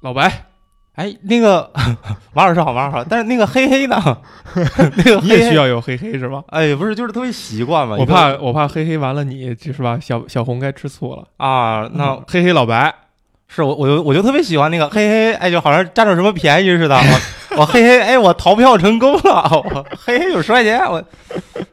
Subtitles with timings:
[0.00, 0.46] 老白，
[0.94, 1.70] 哎，那个
[2.34, 3.96] 王老师好，王老师好，但是那个黑黑呢？
[4.54, 6.42] 那个你黑黑也需要有黑黑是吧？
[6.48, 7.96] 哎，不是，就是特别习惯嘛。
[7.98, 9.98] 我怕我怕黑黑完了你就是吧？
[10.00, 11.24] 小小红该吃醋了。
[11.36, 12.94] 啊，那嗯黑黑老白，
[13.48, 16.96] 是我，我就我就特别喜欢那个嘿嘿，哎，就好像占着什么便宜似的。
[16.96, 21.02] 我我嘿嘿，哎，我逃票成功了，我嘿嘿有十块钱，我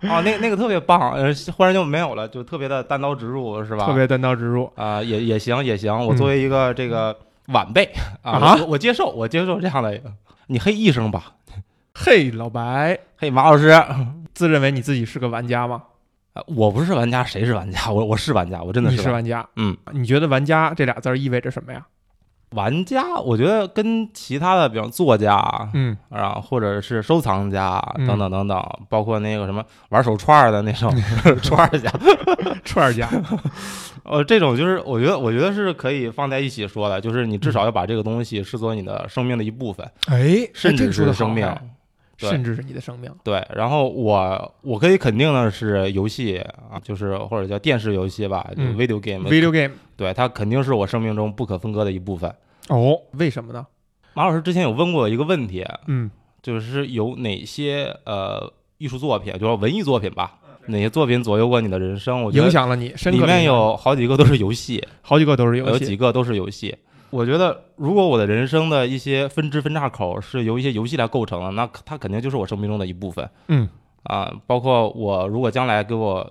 [0.09, 3.85] 哦，那那个特别棒，呃，忽然就没有了，就特别的单刀直入，是吧？
[3.85, 4.71] 特别单刀直入。
[4.75, 5.93] 啊、也也行也行。
[5.93, 7.15] 我嗯作为一个这个
[7.47, 10.01] 晚辈啊，啊我我接受，我接受这样的。
[10.47, 11.33] 你嘿一声吧，
[11.93, 15.83] 嘿，老白，嘿，马老师， 呃自认为你自己是个玩家吗？
[16.47, 17.89] 我不是玩家，谁是玩家？
[17.89, 19.47] 我我是玩家，我真的你是是玩家。
[19.55, 21.85] 嗯，你觉得“玩家”这俩字儿意味着什么呀？
[22.51, 23.15] 玩家。
[23.19, 30.93] 我觉得跟其他的，比方作家啊，嗯，啊，或者是收藏家嗯等等等等，包括那个什么玩手串儿的那种
[31.41, 31.91] 串儿家，
[32.63, 33.09] 串儿家。
[34.03, 41.47] 呃，这种就是我觉得，我觉得是可以放在一起说的，就是你至嗯少要把这个东西视作你的生命的一部分，哎，甚至是生命。
[42.17, 43.11] 甚至是你的生命。
[43.23, 49.75] 对，然后我我可以肯定的是，游戏啊，就是或者叫电视游戏吧，video game，、Video game。
[49.97, 52.33] 对它肯定是我生命中不可分割的一部分。
[52.69, 53.65] 哦，为什么呢？
[54.13, 56.09] 马老师之前有问过我一个问题，嗯
[56.41, 62.23] 就是有哪些呃艺术作品，就是文艺作品吧，哪些作品左右过你的人生？
[62.23, 65.71] 我觉得影响了你，里面有好几个都是游戏，好几个都是游戏。
[65.71, 66.75] 有几个都是游戏。
[67.15, 73.69] 我觉得，如果我的人生的一些分支分叉口是由一些游戏来构成的，那它肯定就是我生命中的一部分嗯
[74.03, 74.29] 啊。
[74.45, 76.29] 包括我如果将来给我，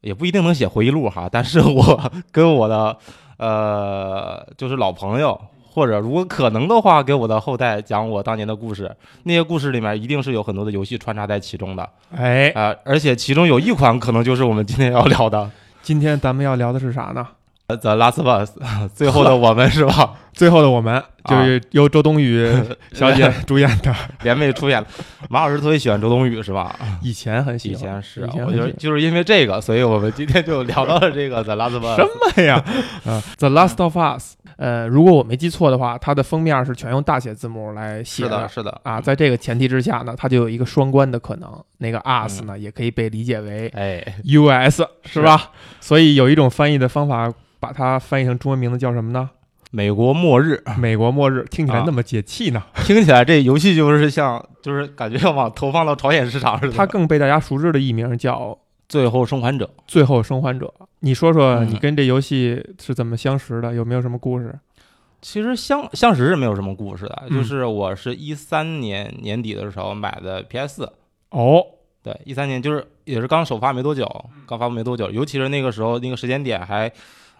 [0.00, 2.96] 也不一定能写回忆录哈，但是我 跟我的
[3.36, 5.38] 呃，就是老朋友，
[5.70, 8.90] 或者如果可能的话，给我的后代讲我当年的故事，
[9.24, 11.86] 那些故事里面一定是有很多的游戏穿插在其中的
[12.16, 15.50] 哎，啊、而且其中有一款可能就是我们今天要聊的
[15.82, 17.26] 今天咱们要聊的是啥呢？
[17.68, 18.56] 《The Last of Us》
[18.96, 20.14] 最后的我们是吧？
[20.32, 22.50] 最后的我们啊就是由周冬雨
[22.94, 24.86] 小姐主演的，联袂出演了。
[25.28, 26.74] 马老师特别喜欢周冬雨是吧？
[27.02, 32.02] 以前很喜以欢，前是，以前我觉得就是因为这个，所以我们今天就聊到了这个《The Last of Us 什》。
[32.38, 32.64] 么呀？
[33.04, 41.52] 啊，《The Last of Us》，呃，如果我没记错的话，它的封面是全用大写字母来写是的，是的啊，，在这个前提之下呢，它就有一个双关的可能。
[41.80, 45.50] 那个 us 呢，也可以被理解为哎，us，是吧？
[45.80, 47.30] 所以有一种翻译的方法，
[47.60, 49.30] 把它翻译成中文名字叫什么呢？
[49.70, 52.62] 美国末日，美国末日，听起来啊那么解气呢。
[52.86, 56.72] 听起来这游戏就是像，就是感觉要往投放到朝鲜市场似的。
[56.72, 58.56] 它更被大家熟知的艺名叫
[58.88, 60.72] 最后生还者，《最后生还者》。
[61.00, 63.74] 你说说，嗯你跟这游戏是怎么相识的？
[63.74, 64.58] 有没有什么故事？
[65.20, 70.88] 其实相相识是没有什么故事的，嗯就是我是一三年年底的时候买的 PS，
[71.30, 71.60] 哦，
[72.02, 74.06] 对，一三年就是也是刚首发没多久，
[74.46, 76.90] 刚发布没多久，尤其是那个时候那个时间点还，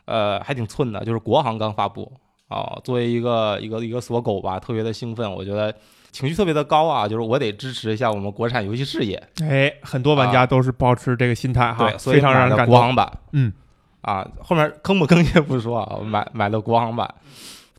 [0.08, 2.10] 呃，还挺寸的，就是国行刚发布
[2.48, 5.74] 啊、作为一个一个一个锁狗吧，特别的兴奋，我觉得
[6.10, 12.66] 情绪特别的高啊，就是我得支持一下我们国产游戏事业，哎，很多玩家都是保持这个心态哈，啊对，所以非常让人。
[12.66, 13.52] 国行版，嗯，
[14.00, 17.14] 啊，后面坑不坑也不说啊，买买的国行版，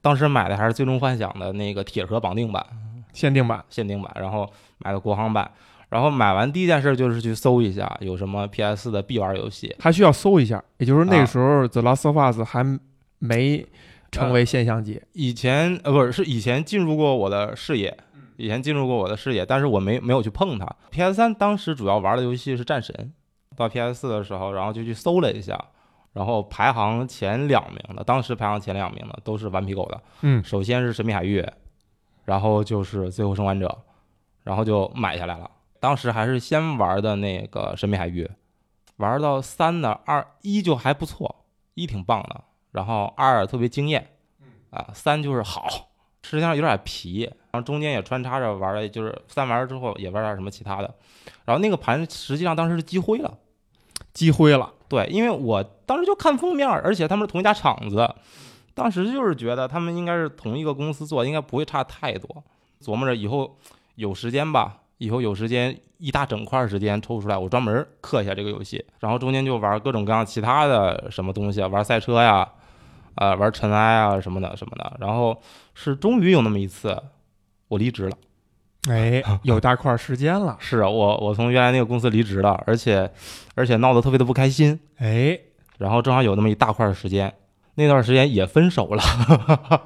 [0.02, 2.66] 当时买的还是最终幻想的那个铁盒绑定版。
[3.12, 4.48] 限定版，限定版，然后
[4.78, 5.50] 买的国行版，
[5.90, 9.76] 然后买完第一件事就是去搜一下有什么 PS 的必玩游戏。
[9.80, 10.64] 还需要搜一下。
[10.78, 12.64] 也就是，那时候《The Last of Us》还
[13.18, 13.66] 没
[14.12, 15.02] 成为现象级。
[15.14, 17.98] 以前呃不是是以前进入过我的视野，
[18.38, 20.68] 以前进入过我的视野，但是我没没有去碰它。
[20.92, 23.12] PS 三当时主要玩的游戏是战神，
[23.56, 25.60] 到 PS 四的时候，然后就去搜了一下。
[26.14, 30.02] 然后排行前两名的，当时排行前两名的都是顽皮狗的。
[30.22, 31.46] 嗯首先是神秘海域，
[32.26, 33.78] 然后就是最后生还者，
[34.44, 35.50] 然后就买下来了。
[35.80, 38.30] 当时还是先玩的那个神秘海域，
[38.98, 44.10] 玩到三的二一就还不错，一挺棒的，然后二特别惊艳，
[44.70, 45.68] 啊，三就是好，
[46.24, 50.96] 实际上有点皮，然后中间也穿插着玩了，就是三玩了之后也玩点什么其他的，
[51.46, 53.38] 然后那个盘实际上当时是积灰了。
[54.12, 58.16] 积灰了，对，因为我当时就看封面，而且他们是同一家厂子，
[58.74, 62.44] 当时就是觉得他们应该是同一个公司做，应该不会差太多。
[62.82, 63.58] 琢磨着以后
[63.96, 72.48] 有时间吧，以后有时间一大整块时间抽出来，我专门刻一下这个游戏，然后中间就玩各种各样其他的什么东西，玩赛车呀，
[73.16, 74.98] 啊、玩尘埃啊什么的什么的。
[75.00, 75.42] 然后
[75.74, 77.02] 是终于有那么一次，
[77.70, 78.18] 我离职了。
[78.90, 83.12] 哎，有大块时间了， 是我我从原来那个公司离职了，而且
[83.56, 84.80] 而且闹得特别的不开心。
[84.98, 85.38] 哎，
[85.78, 87.34] 然后正好有那么一大块儿时间，
[87.76, 89.04] 那段时间也分手了，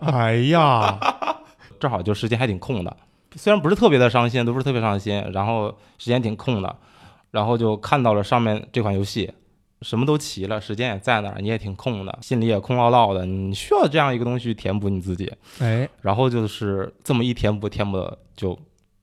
[0.01, 0.99] 哎呀，
[1.79, 2.95] 正好就时间还挺空的，
[3.35, 6.75] 虽然不是特别的伤心，都不是特别伤心，然后时间挺空的，
[7.31, 9.31] 然后就看到了上面这款游戏，
[9.81, 15.31] 什么都齐了，时间也在那儿，你也挺空的，心里也空落落的，你需要这样一个东西去填补你自己。
[15.59, 18.57] 哎，然后就是这么一填补，填补的就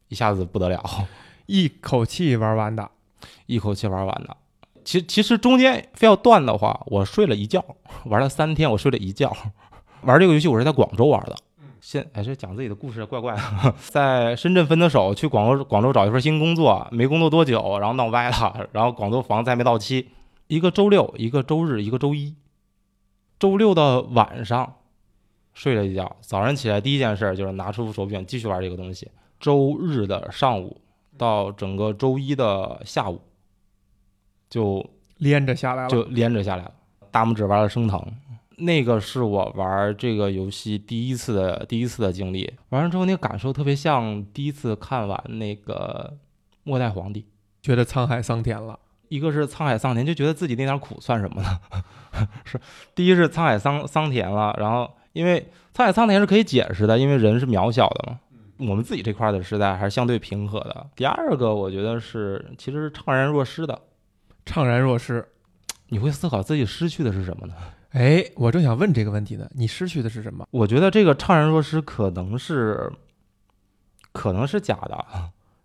[0.09, 0.83] 一下子不得了，
[1.47, 2.91] 一口气玩完的，
[3.47, 4.37] 一口气玩完的。
[4.83, 7.63] 其其实中间非要断的话，我睡了一觉，
[8.07, 9.37] 玩了三天，我睡了一觉。
[10.03, 11.37] 玩这个游戏我是在广州玩的。
[11.81, 13.75] 现哎，这讲自己的故事怪怪的。
[13.89, 20.11] 在深圳分的手，去广州广州找一份新工作，没工作多久，然后闹歪了，然后广州房子还没到期。
[20.47, 22.35] 一个周六，一个周日，一个周一。
[23.39, 24.75] 周六的晚上
[25.55, 29.11] 睡了一觉，早上起来第一件事就是拿出手柄继续玩这个东西。
[29.39, 30.81] 周日的上午
[31.17, 33.21] 到整个周一的下午，
[34.51, 34.85] 就
[35.17, 36.73] 连着下来了，就连着下来了，
[37.11, 38.05] 大拇指玩的生疼。
[38.61, 46.13] 那个是我玩这个游戏第一次的第一次的经历，玩完之后那个感受特别像第一次看完那个
[46.63, 47.21] 《末代皇帝》，
[47.63, 48.79] 觉得沧海桑田了。
[49.09, 51.61] 一个是沧海桑田，就觉得自己那点苦算什么呢？
[52.45, 52.61] 是
[52.95, 55.41] 第一是沧海桑桑田了，然后因为
[55.75, 58.21] 沧海桑田是可以解释的，因为人是渺小的嘛。
[58.59, 60.87] 我们自己这块的时代还是相对平和的。
[60.95, 63.81] 第二个我觉得是其实是怅然若失的，
[64.45, 65.27] 怅然若失，
[65.89, 67.55] 你会思考自己失去的是什么呢？
[67.91, 69.49] 哎，我正想问这个问题呢。
[69.55, 70.47] 你失去的是什么？
[70.51, 72.91] 我觉得这个怅然若失可能是，
[74.13, 75.05] 可能是假的，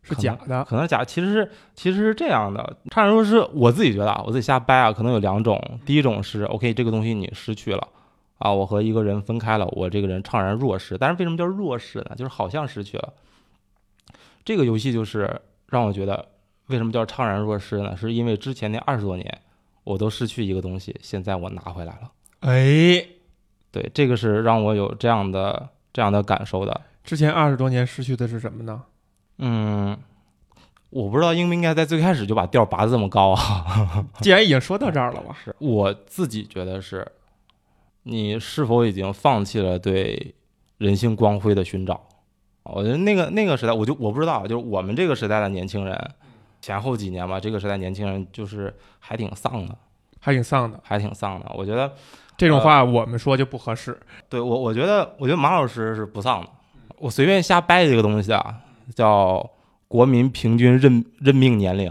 [0.02, 1.04] 是假的，可能是假。
[1.04, 5.80] 其实是其实是这样的，怅然若失，我自己觉得啊，我自己瞎掰啊，可能有两种。
[5.86, 7.88] 第一种是 OK，这个东西你失去了
[8.40, 10.98] 啊，我和一个人分开了，我这个人怅然若失。
[10.98, 12.16] 但是为什么叫若失呢？
[12.18, 13.14] 就是好像失去了。
[14.44, 16.28] 这个游戏就是让我觉得
[16.68, 17.96] 为什么叫怅然若失呢？
[17.96, 19.42] 是因为之前那二十多年
[19.86, 22.12] 我都失去一个东西，现在我拿回来了。
[22.42, 23.06] 哎，
[23.72, 26.82] 对，这个是让我有这样的这样的感受的。
[27.06, 28.84] 之前二十多年失去的是什么呢？
[29.38, 29.98] 嗯，
[30.90, 34.06] 我不知道应不应该在最开始就把调拔得这么高啊。
[34.22, 37.10] 既然已经说到这儿了吧，是我自己觉得是，
[38.04, 40.36] 你是否已经放弃了对
[40.78, 42.02] 人性光辉的寻找？
[42.64, 46.12] 我觉得那个那个时代，我就我不知道，就是我们这个时代的年轻人，
[46.66, 49.78] 前后几年吧，这个时代年轻人就是还挺丧的，
[50.20, 51.46] 还挺丧的，还挺丧的。
[51.54, 51.94] 我觉得。
[52.38, 53.98] 这种话我们说就不合适。
[54.28, 56.50] 对我，我觉得，我觉得马老师是不丧的。
[56.98, 58.56] 我随便瞎掰一个东西啊，
[58.96, 59.48] 叫
[59.88, 61.90] 国民平均任任命年龄。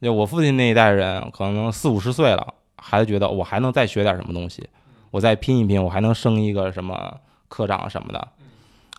[0.00, 4.68] 就我父亲那一代人，可能四五十岁了，还觉得我还能再学点什么东西，
[5.10, 7.16] 我再拼一拼，我还能升一个什么
[7.48, 8.28] 科长什么的。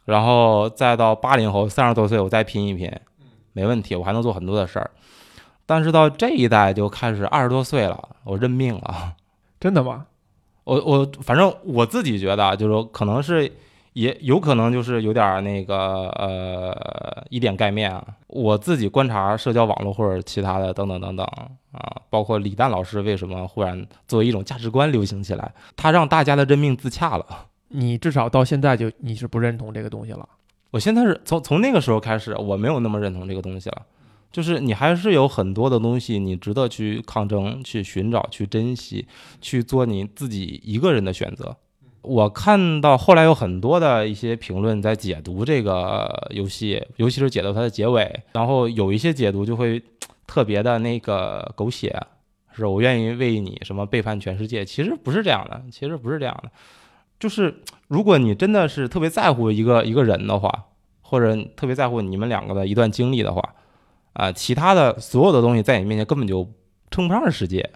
[0.03, 2.91] 然后再到八零后，三十多岁，我再拼一拼，
[3.59, 4.89] 没问题，我还能做很多的事儿。
[5.65, 9.15] 但是到这一代就开始二十多岁了，我认命了。
[9.59, 10.05] 真的吗？
[10.63, 13.51] 我我反正我自己觉得，就是可能是，
[13.93, 18.05] 也有可能就是有点那个呃一点概念啊。
[18.27, 21.25] 我自己观察社交网络或者其他的等等等等
[21.73, 27.25] 啊，包括李诞老师为什么忽然作为一种价值观流行起来，他让大家的认命自洽了。
[27.69, 30.27] 你至少到现在就你是不认同这个东西了。
[30.71, 33.85] 我现在是从从那个时候开始，我没有那么认同这个东西了。
[34.31, 39.07] 就是你还是有很多的东西，你值得去抗争、去寻找、去珍惜、
[39.41, 41.57] 去做你自己一个人的选择。
[42.01, 49.83] 我看到后来有很多的一些评论在解读这个游戏，尤其是解读它的结尾，然后有一些解读就会
[50.27, 51.99] 特别的那个狗血，
[52.53, 54.63] 是我愿意为你什么背叛全世界。
[54.63, 56.51] 其实不是这样的，其实不是这样的。
[57.19, 60.67] 就是如果你真的是特别在乎一个一个人的话，
[61.01, 63.55] 或者特别在乎你们两个的一段经历的话。
[64.13, 66.45] 啊，其他的所有的东西在你面前根本就
[66.91, 67.69] 称不上是世界，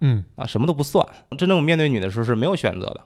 [0.00, 1.04] 嗯啊，什么都不算。
[1.36, 3.00] 真正面对你的时候是没有选择的。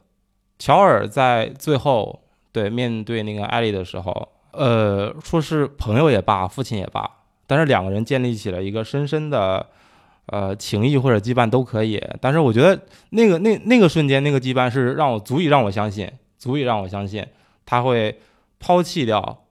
[0.59, 7.09] 乔尔在最后对面对那个艾丽的时候，呃，说是朋友也罢，父亲也罢，
[7.47, 9.65] 但是两个人建立起了一个深深的
[10.27, 12.03] 呃情谊或者羁绊都可以。
[12.21, 17.25] 但是我觉得那个那那个瞬间那个羁绊是让我足以让我相信，足以让我相信
[17.65, 18.21] 他会
[18.59, 19.47] 抛弃掉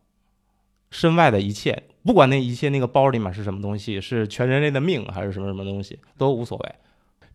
[0.91, 1.83] 身外的一切。
[2.05, 6.75] 不管那一切那个包里面是什么东西，是全人类的命还是什么什么东西，都无所谓。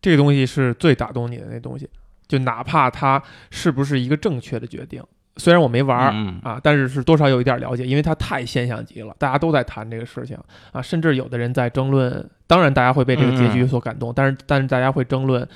[0.02, 1.88] 这个东西是最打动你的那东西，
[2.26, 5.02] 就哪怕它是不是一个正确的决定，
[5.38, 10.36] 虽然我没玩儿啊，但是是多少有一点了解，因为它太现象级了，大家都在谈这个事情
[10.72, 12.28] 啊，甚至有的人在争论。
[12.46, 15.48] 当然，大家会被这个结局所感动，但是但是大家会争论，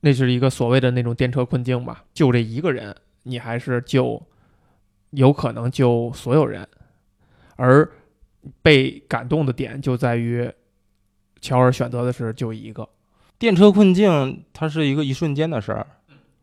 [0.00, 2.04] 那是一个所谓的那种电车困境吧？
[2.14, 4.22] 救这一个人，你还是救，
[5.10, 6.66] 有可能救所有人，
[7.56, 7.88] 而。
[8.60, 10.46] 被感动的点就在于，
[11.40, 12.86] 乔尔选择的是救一个
[13.38, 15.86] 电车困境，它是一个一瞬间的事儿。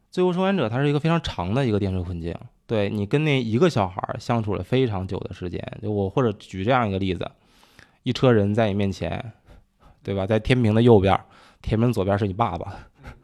[0.10, 2.36] 最后生还者，它是一个非常长的一个电车困境。
[2.72, 5.62] 对你跟那一个小孩相处了非常久的时间。
[5.82, 7.30] 就我或者举这样一个例子：
[8.04, 9.34] 一车人在你面前，
[10.02, 10.26] 对吧？
[10.26, 11.20] 在天平的右边，
[11.62, 12.74] 天平左边是你爸爸。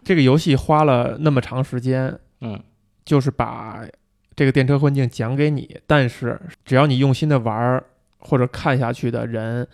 [0.04, 2.62] 这个游戏花了那么长时间，嗯，
[3.06, 3.88] 就是把
[4.36, 7.82] 这个电车困境讲给你，但是只要你用心的玩
[8.18, 9.66] 或者看下去的人，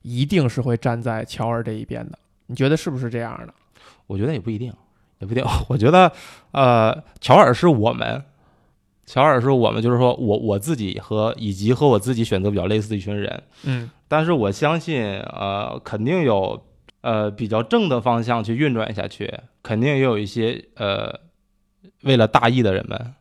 [0.00, 2.18] 一定是会站在乔尔这一边的。
[2.46, 3.52] 你觉得是不是这样的？
[4.06, 4.72] 我觉得也不一定，
[5.18, 5.44] 也不一定。
[5.68, 6.10] 我觉得，
[6.52, 8.24] 呃，乔尔是我们，
[9.08, 16.62] 乔尔是我们，就是说我我自己和以及和我自己选择比较类似的一群人，嗯，但是我相信，呃，肯定有。
[17.00, 21.20] 呃，比较正的方向去运转下去，肯定也有一些呃，
[22.02, 23.14] 为了大义的人们，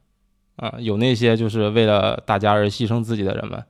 [0.56, 3.64] 啊，有那些就是为了大家而牺牲自己的人们，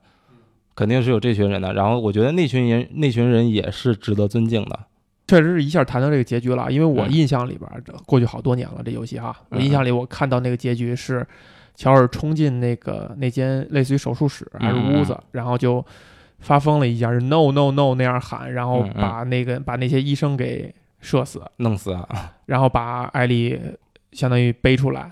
[0.74, 1.74] 肯定是有这群人的。
[1.74, 4.80] 然后我觉得那群人，那群人也是值得尊敬的。
[5.26, 7.70] 确实是一下谈到这个结局了，因为我印象里边，
[8.06, 11.24] 过去好多年了，这游戏哈，我印象里我看到那个结局是
[11.78, 15.82] 乔尔冲进那个那间类似于手术室还是屋子，然后就。
[16.40, 23.60] 发疯了一下，是 no no no 那样喊，然后把那个把那些医生给射死、弄死啊，然后把艾丽
[24.12, 25.10] 相当于背出来，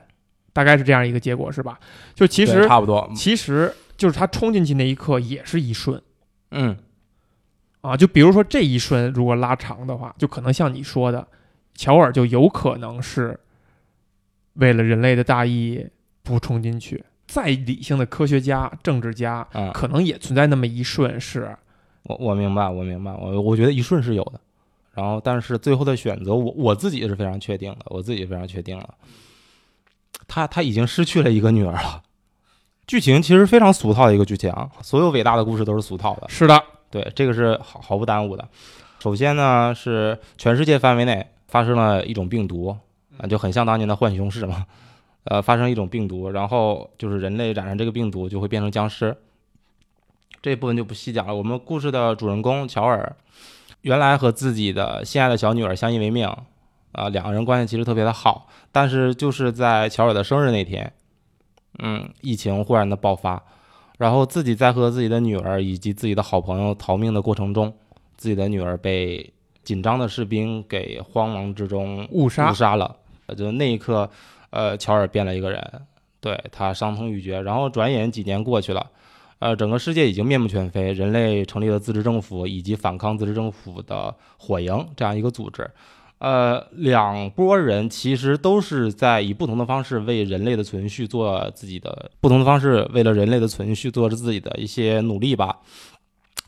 [0.52, 1.80] 大概是这样一个结果，是吧？
[2.14, 6.00] 就其实差不多，其实就是他冲进去那一刻也是一瞬，
[6.52, 6.76] 嗯，
[7.80, 11.26] 啊，就比如说这一瞬如果拉长的话，就可能像你说的，
[11.74, 13.36] 乔尔就有可能是
[14.52, 15.88] 为了人类的大义
[16.26, 17.02] 不冲进去。
[17.28, 21.20] 再理性的科学家、政治家，嗯，可能也存在那么一瞬。
[21.20, 21.56] 是，
[22.02, 24.40] 我我明白，我明白，我我觉得一瞬是有的。
[24.94, 28.94] 然后，但是最后的选择，我我自己是非常确定的，我自己非常确定了。
[30.28, 32.02] 他他已经失去了一个女儿了。
[32.86, 34.52] 剧情其实非常俗套的一个剧情，
[34.82, 36.28] 所有伟大的故事都是俗套的。
[36.28, 38.48] 是的，对，这个是毫毫不耽误的。
[39.00, 42.76] 首先呢，是全世界范围内发生了一种病毒，
[43.18, 44.64] 啊，就很像当年的浣熊市嘛。
[45.28, 49.16] 呃，发生一种病毒，然后就是人类染上这个病毒就会变成僵尸。
[50.40, 51.34] 这部分就不细讲了。
[51.34, 53.16] 我们故事的主人公乔尔，
[53.80, 56.28] 原来和自己的心爱的小女儿相依为命，
[56.92, 58.46] 啊，两个人关系其实特别的好。
[58.70, 60.92] 但是就是在乔尔的生日那天，
[61.80, 63.42] 嗯，疫情忽然的爆发，
[63.98, 67.74] 然后自己在和自己的女儿以及自己的好朋友逃命的过程中，
[68.16, 69.32] 自己的女儿被
[69.64, 72.94] 紧张的士兵给慌忙之中误杀误杀了。
[73.36, 74.08] 就那一刻。
[74.50, 75.82] 呃，乔尔变了一个人，
[76.20, 77.40] 对他伤痛欲绝。
[77.40, 78.90] 然后转眼几年过去了，
[79.38, 85.70] 呃，整个世界已经面目全非，人类成立了自治政府以及反抗自治政府的火营这样一个组织。
[86.18, 95.58] 呃，两拨人其实都是在以不同的方式为人类的存续做自己的不同的方式，为了人类的存续做着自己的一些努力吧。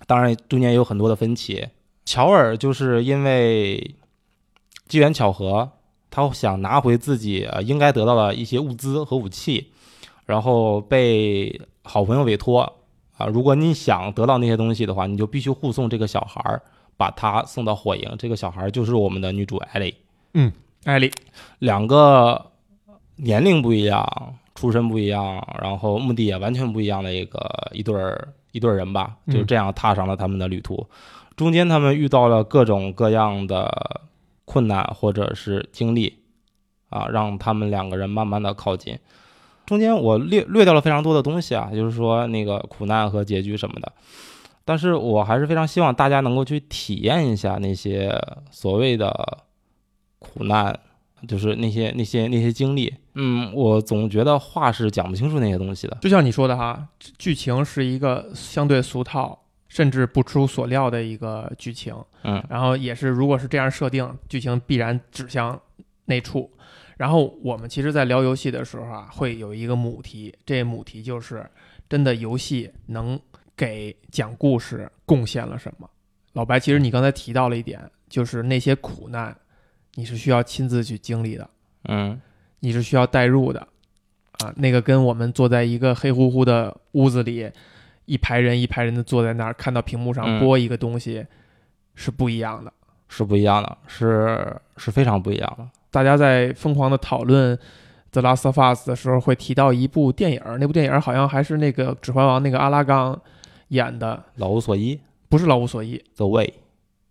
[0.06, 1.68] 当然，中间也有很多的分歧。
[2.06, 3.94] 乔尔就是因为
[4.86, 5.70] 机缘巧合。
[6.10, 9.70] 他想拿回自己呃应该得到的一些物资和武器，
[10.24, 12.60] 然后被好朋友委托
[13.16, 16.62] 啊，如果你想得到那些东西的话，你就必须护送这个小孩儿，
[16.96, 18.10] 把他送到火营。
[18.18, 19.94] 这个小孩儿就是我们的女主艾莉。
[20.34, 20.52] 嗯，
[20.84, 21.10] 艾莉，
[21.58, 22.50] 两个
[23.16, 30.86] 年龄不一样，出身不一样，然后目的也完全不一样的一个一对儿一对儿人吧，就这样踏上了他们的旅途。
[31.36, 34.00] 中间他们遇到了各种各样的。
[34.48, 36.20] 困难或者是经历，
[36.88, 38.98] 啊，让他们两个人慢慢的靠近。
[39.66, 43.92] 中间我略略掉了非常多的东西啊，就是说那个苦难和结局什么的。
[44.64, 48.18] 但是我还是非常希望大家能够去体验一下那些
[48.50, 49.38] 所谓的
[50.18, 50.80] 苦难，
[51.26, 52.94] 就是那些那些那些经历。
[53.16, 55.98] 嗯，我总觉得话是讲不清楚那些东西的。
[56.00, 56.88] 就像你说的哈，
[57.18, 59.38] 剧情是一个相对俗套。
[59.68, 61.94] 甚至不出所料的一个剧情，
[62.24, 65.60] 嗯，然后也是，如果是这样设定，剧情必然指向
[66.06, 66.50] 那处。
[66.96, 71.48] 然后我们其实，在聊游戏的时候啊，会有一个母题，这母题就是
[71.88, 73.20] 真的游戏能
[73.54, 75.88] 给讲故事贡献了什么？
[76.32, 79.36] 老白，其实你刚才提到了一点，就是那些苦难，
[79.94, 81.48] 你是需要亲自去经历的，
[81.84, 82.20] 嗯，
[82.60, 83.60] 你是需要代入的，
[84.38, 87.50] 啊，那个跟我们坐在一个黑乎乎的屋子里。
[88.08, 91.24] 一排人一排人的坐在那儿，看到屏幕上播一个东西，
[91.94, 92.72] 是不一样的，
[93.06, 95.68] 是不一样的，是是非常不一样的。
[95.90, 97.54] 大家在疯狂的讨论
[98.10, 103.20] 《The Last of Us》的时候，会提到一部电影，那部电影好像还是那个《指环王》那个阿拉冈
[103.68, 104.98] 演的，老无所依，
[105.28, 106.54] 不是老无所依，The Way，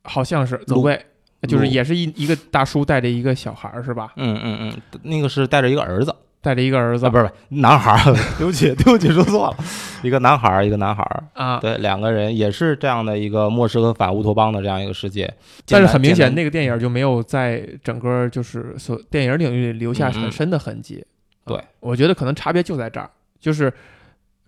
[0.03, 1.05] 好像是 The Way，
[1.47, 4.13] 就是也是一一个大叔带着一个小孩儿，是吧？
[4.15, 6.15] 嗯嗯嗯，那个是带着一个儿子。
[6.47, 9.57] 带着一个儿子，不是不是男孩儿， 对不起 对不起说错了，
[10.01, 11.23] 一个男孩儿一个男孩儿。
[11.33, 15.29] 啊，对两个人也是这样的一个末世和反乌托邦的这样一个世界，
[15.67, 21.05] 但是很明显那个电影就没有在整个就是所电影领域里留下很深的痕迹。
[21.45, 23.09] 对，我觉得可能差别就在这儿，
[23.41, 23.73] 就是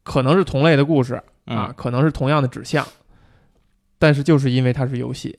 [0.03, 2.88] 可能是同类的故事啊，可能是同样的指向，
[3.98, 5.38] 但是就是因为它是游戏，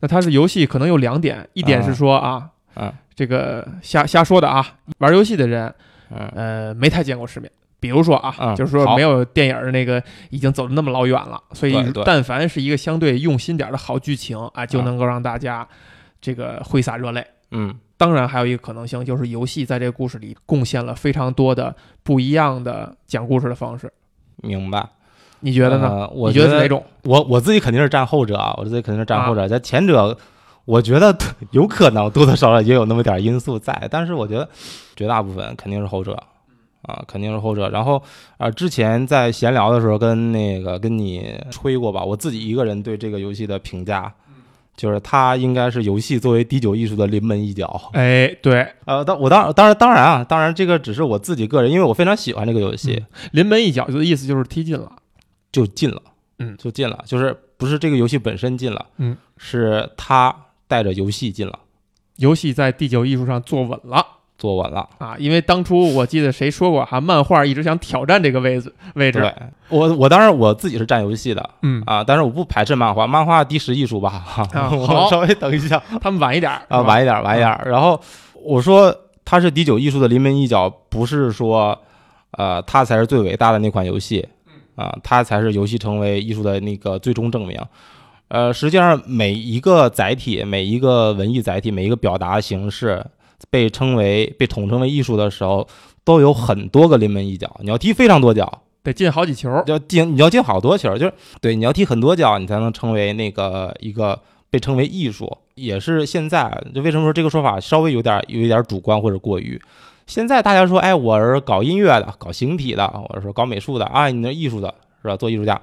[0.00, 4.64] 那它是游戏可能有两点，一点是说啊，嗯，这个瞎瞎说的啊，
[4.98, 5.74] 玩游戏的人，
[6.10, 7.50] 嗯呃，没太见过世面。
[7.80, 15.66] 比如说啊，嗯就是说没有电影儿那个已经走的那么老远了，所以但凡是一个相对用心点的好剧情啊，就嗯能够让大家
[16.20, 17.26] 这个挥洒热泪。
[17.50, 23.90] 嗯当然，还有一个可能性就是游戏在这个故事里贡献了非常多的不一样的讲故事的方式。
[24.42, 24.86] 明白。
[25.40, 25.88] 你觉得呢？
[25.88, 26.84] 呃我你觉得是哪种？
[27.04, 29.46] 我我自己肯定是站后者啊，我自己肯定是站后者。
[29.46, 30.16] 在前者，
[30.66, 31.16] 我觉得
[31.52, 34.46] 有可能多多少少也有那么点因素在，但是我觉得
[34.94, 36.12] 绝大部分肯定是后者
[36.82, 37.70] 啊，肯定是后者。
[37.70, 38.02] 然后
[38.36, 44.12] 啊、之前在闲聊的时候跟那个跟你吹过吧，我自己一个人对这个游戏的评价。
[44.76, 54.92] 就是它应该是游戏作为第九艺术的临门一脚，哎，对，呃，当我当当然当然啊，当然这个只是我自己个人，因为我非常喜欢这个游戏，临门一脚的意思就是踢进了。
[55.50, 56.02] 就进了，
[56.40, 60.36] 嗯就进了，就是不是这个游戏本身进了，嗯，是他
[60.68, 61.58] 带着游戏进了，
[62.16, 64.04] 游戏在第九艺术上坐稳了
[64.38, 64.88] 坐稳了。
[64.98, 65.16] 啊！
[65.18, 69.18] 因为当初我记得谁说过哈，漫画一直想挑战这个位置位置。
[69.20, 69.34] 对
[69.68, 77.60] 我，我当然我自己是占游戏的嗯，啊，但是我不排斥漫画，漫画第十艺术吧，哈、啊 我好稍微等一下他们晚一点儿啊，晚一点，晚一点。
[77.64, 77.98] 然后
[78.34, 78.94] 我说
[79.24, 81.78] 它是第九艺术的临门一脚，不是说
[82.32, 84.28] 呃它才是最伟大的那款游戏
[84.74, 87.58] 啊，它才是游戏成为艺术的那个最终证明。
[88.28, 93.04] 呃，实际上每一个载体，每一个文艺载体，每一个表达形式
[93.50, 95.66] 被称为被统称为艺术的时候，
[96.02, 97.56] 都有很多个临门一脚。
[97.60, 99.62] 你要踢非常多脚，得进好几球。
[99.66, 105.38] 要进你要进好多球，就是对你要踢很多脚，你才能成为那个一个被称为艺术。
[105.54, 109.60] 也是现在，就为什么说这个说法稍微有点有一点主观或者过于。
[110.06, 115.16] 现在大家说，哎，我是搞音乐的，搞形体的，我是说搞美术的啊，你那艺术的是吧？
[115.16, 115.60] 做艺术家。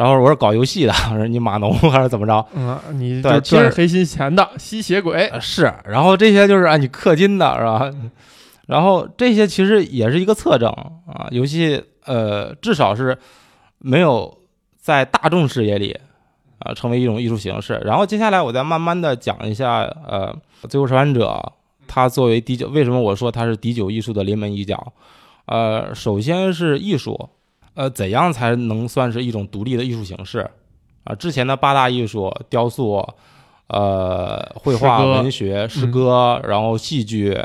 [0.00, 2.46] 然后我是搞游戏的， 我说你码农还是怎么着？
[2.54, 5.26] 嗯，你对其实就赚黑心钱的吸血鬼。
[5.26, 7.92] 呃是，然后这些就是啊，你氪金的是吧？
[8.66, 10.70] 然后这些其实也是一个侧证
[11.06, 13.18] 啊，游戏呃至少是
[13.76, 14.38] 没有
[14.80, 15.94] 在大众视野里
[16.60, 17.74] 啊成为一种艺术形式。
[17.84, 20.34] 然后接下来我再慢慢的讲一下呃
[20.66, 21.26] 《最后生还者》，
[21.86, 24.94] 它作为第九，为什么我说它是第九艺术的临门一脚？
[25.44, 27.28] 呃，首先是艺术，
[27.80, 30.50] 呃，怎样才能算是一种独立的艺术形式
[31.04, 31.14] 啊？
[31.14, 33.08] 之前的八大艺术，雕塑。
[33.72, 37.40] 呃，绘画、文学、诗歌，然后戏剧，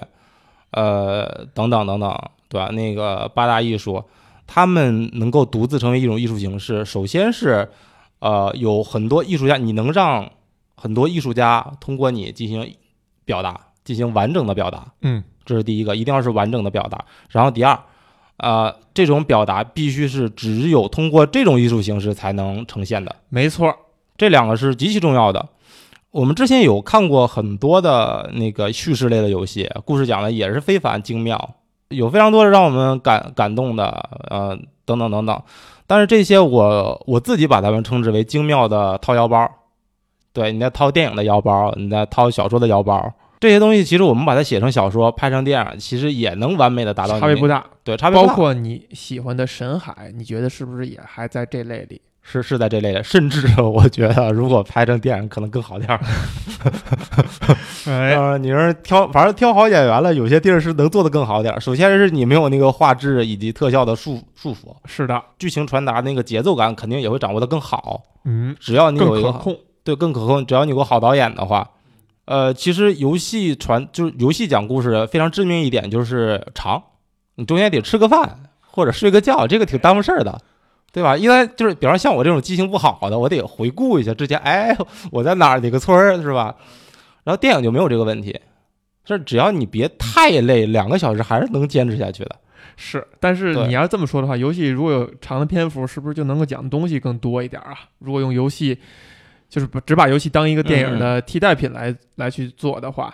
[0.71, 2.19] 呃，等等等等，
[2.49, 2.69] 对吧？
[2.71, 4.03] 那个八大艺术，
[4.47, 7.69] 他们能够独自成为一种艺术形式，首先是，
[8.17, 10.27] 呃，有很多艺术家，你能让
[10.75, 12.73] 很多艺术家通过你进行
[13.23, 17.05] 表达，进行完整的表达，嗯，这是第一个，一定要是完整的表达。
[17.29, 17.79] 然后第二，
[18.37, 23.15] 呃，这种表达必须是只有通过这种艺术形式才能呈现的。
[23.29, 23.73] 没错。
[24.17, 25.45] 这两个是极其重要的。
[26.11, 31.55] 我们之前有看过很多的那个叙事类的游戏，故事讲的也是非凡精妙，
[31.89, 35.41] 有非常多的让我们感感动的，呃，等等等等。
[35.85, 39.45] 但是这些我我自己把它们称之为精妙的掏腰包，
[40.31, 52.01] 对，你在掏电影的腰包，你在掏小说的腰包，这些东西其实我们把它写成小说，拍成电影，其实也能完美的达到你差别不大，对，差别不大包括你喜欢的神海，你觉得是不是也还在这类里？
[52.27, 55.99] 是是在这类的，甚至我觉得如果拍成电影可能更好点儿。
[57.85, 61.59] 哎，呃，你说挑，反正挑好演员了，有些地儿是能做得更好点儿。
[61.59, 68.01] 首先是你没有那个画质以及特效的束束缚，是的，剧情传达那个节奏感肯定也会掌握的更好。
[68.23, 69.57] 嗯，只要你有一个更可控。
[69.83, 71.69] 对更可控，只要你有个好导演的话，
[72.25, 76.83] 呃，其实游戏传就是游戏讲故事非常致命一点就是长，
[77.35, 80.39] 你中间得吃个饭或者睡个觉，这个挺耽误事儿的。
[80.91, 81.17] 对吧？
[81.17, 84.73] 因为就是，比方像我这种记性不好的，我得回顾一下之前，哎，
[85.11, 86.55] 我在哪儿哪个村儿是吧？
[87.25, 88.39] 然后电影就没有这个问题，
[89.03, 92.37] 这只要你别太累，两个小时还是能坚持下去的。
[92.77, 97.75] 是，但是你要这么说的话，游戏如果有长的篇幅，是不是就能够讲的东西更多一点啊？
[97.99, 98.77] 如果用游戏，
[99.49, 103.13] 就是不只把游戏当一个电影的替代品来、来去做的话，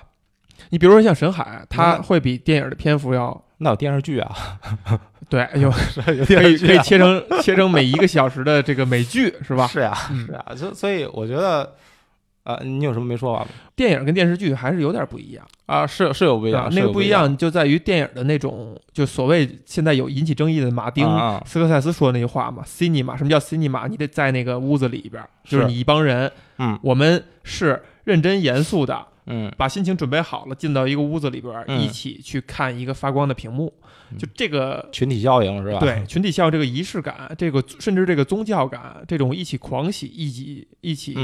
[0.69, 4.35] 你比如说像神海，它会比电影的篇幅要那有电视剧啊，
[5.29, 5.71] 对，有
[6.15, 9.67] 有可以可以啊切成切成每一个小时的这个美剧是吧？
[9.71, 11.75] 是呀、嗯是呀、所所以我觉得，
[12.43, 13.51] 啊、你有什么没说完吗？
[13.75, 17.37] 电影跟电视剧还是有点不一样啊，是是有不一样，那个不一样。
[17.37, 21.05] 就在于电影的那种，就所谓现在有引起争议的马丁
[21.45, 23.87] 斯科塞斯说的那句话嘛，cinema，什么叫 cinema？
[23.87, 33.71] 你得在那个屋子里边，就是是你一帮人，嗯我们是认真严肃的嗯，把心情准备好了，进到一个屋子里边，一起去看一个发光的屏幕，
[34.17, 35.79] 就这个群体效应是吧？
[35.79, 41.15] 对，群体效应这个仪式感，这个甚至这个宗教感，这种一起狂喜、一起一起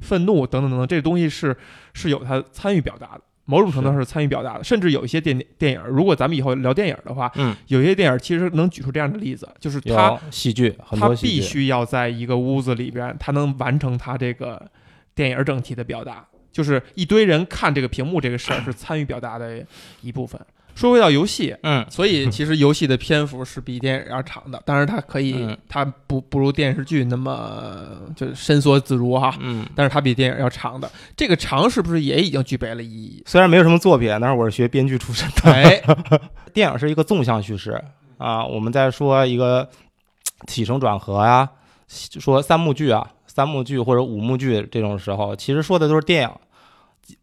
[0.00, 1.56] 愤怒等等等等，这东西是
[1.92, 3.20] 是有它参与表达的。
[3.46, 14.70] 某种程度上是参与表达的，甚至有一些电电影，如果咱们以后聊电影的话，嗯，有些电影其实能举出这样的例子，就是它戏剧，他必须要在一个屋子里边，它能完成它这个
[15.14, 19.62] 电影整体的表达，就是一堆人看这个屏幕这个事儿 是参与表达的
[20.00, 20.40] 一部分。
[20.76, 33.22] 说回到游戏，嗯，所以其实游戏的篇幅是比电影要长的，当然它可以，它不不如电视剧那么就伸缩自如哈，嗯，但是它比电影要长的，这个长是不是也已经具备了意义？
[33.24, 35.80] 虽然没有什么作品，但是我是学编剧出身的，哎，
[36.52, 37.80] 电影是一个纵向叙事
[38.18, 39.68] 啊，我们在说一个
[40.48, 41.48] 起承转合呀，
[41.86, 46.30] 说三幕剧啊，三幕剧或者五幕剧这种时候，其实说的都是电影，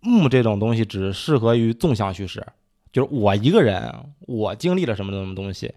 [0.01, 2.45] 幕这种东西只适合于纵向叙事。
[2.91, 3.89] 就是我一个人，
[4.27, 5.73] 我经历了什么什么东西，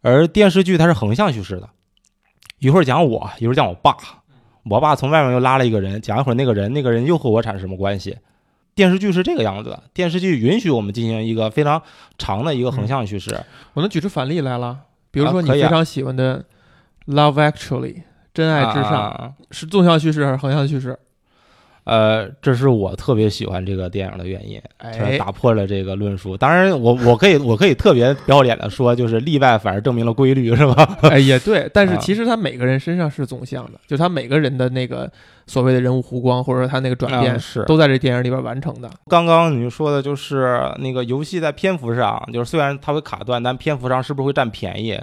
[0.00, 1.68] 而电视剧它是横向叙事的，
[2.60, 3.94] 一会儿讲我，一会儿讲我爸，
[4.70, 8.16] 我爸从外面又拉了一个人，讲一会儿那个人，那个人又和我产生什么关系？
[8.74, 11.82] 电视剧是这个样子的，电视剧允许我们进行一个非常
[12.16, 13.38] 长的一个横向叙事。
[13.74, 14.78] 我能举出反例来了，
[15.10, 16.44] 比如说你非常喜欢的
[17.14, 17.94] 《Love Actually》，
[18.34, 20.98] 真爱至上，是纵向叙事还是横向叙事？
[21.84, 26.34] 呃，这是我特别喜欢这个电影的原因，哎，打破了这个论述。
[26.34, 30.96] 当然，我我可以我可以特别不要脸的说，就是例外反而证明了规律，是吧？
[31.10, 31.70] 哎，也对。
[31.74, 35.12] 但是其实他每个人身上是纵向的，就他每个人的那个
[35.46, 38.90] 所谓的人物弧光，或者说他那个转变，是都在这电影里边完成的。
[39.06, 44.98] 刚刚你说的就是那个游戏在篇幅上，就是虽然它会卡断，但篇幅上是不是会占便宜？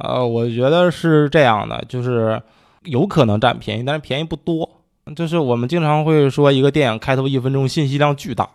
[0.00, 2.40] 呃，我觉得是这样的，就是
[2.84, 4.68] 有可能占便宜，但是便宜不多。
[5.16, 8.48] 就是我们经常会说，一个电影开头一分钟信息量巨大，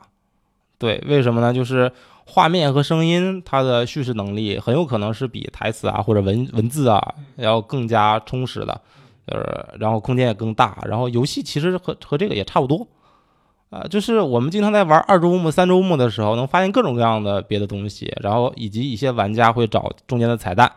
[0.77, 1.53] 对，为什么呢？
[1.53, 1.91] 就是
[2.25, 8.79] 画面和声音，它的叙事能力很有可能是比台词啊或者文文字啊要更加充实的，
[9.25, 10.77] 呃，然后空间也更大。
[10.85, 12.87] 然后游戏其实和和这个也差不多，
[13.69, 20.71] 啊，就是我们经常在玩二周目、三周目的时候，能发现各种各样的别的东西，然后以及一些玩家会找中间的彩蛋。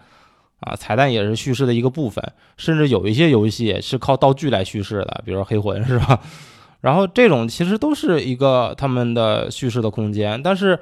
[0.61, 2.25] 啊，彩蛋也是叙事的一个部分，
[2.57, 6.21] 甚至有一些游戏是靠道具来叙事的，比如说黑魂，是吧？
[6.81, 10.79] 然后这种其实都是一个他们的叙事的空间，但是，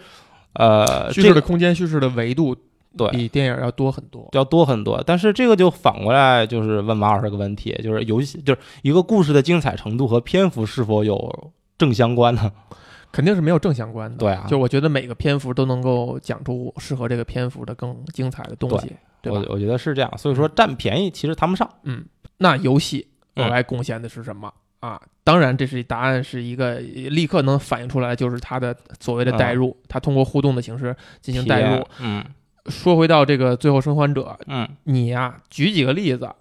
[0.52, 2.54] 呃，叙事的空间、叙事的维度，
[2.96, 5.02] 对，比电影要多很多，要多很多。
[5.06, 12.52] 但是这个就反过来就是问马老师个问题，就是游戏就是一个故事的精彩程度和篇幅是否有正相关呢？
[13.12, 14.18] 肯定是没有正相关的。
[14.18, 18.92] 对啊，就我觉得每个篇幅都能够讲出适合这个篇幅的更精彩的东西。
[19.24, 21.68] 我我觉得是这样，所以说占便宜其实谈不上。
[21.82, 22.04] 嗯，
[22.38, 25.00] 那游戏我来贡献的是什么啊？
[25.24, 31.84] 当然，这是答案是一个立刻能反映出来，就是它的所谓的代入，它通过互动的形式进行代入。
[32.00, 32.24] 嗯，
[32.66, 36.32] 说回到这个最后生还者，嗯，你呀，举几个例子，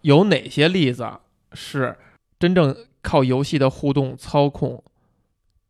[0.00, 1.08] 有哪些例子
[1.52, 1.96] 是
[2.40, 4.82] 真正靠游戏的互动操控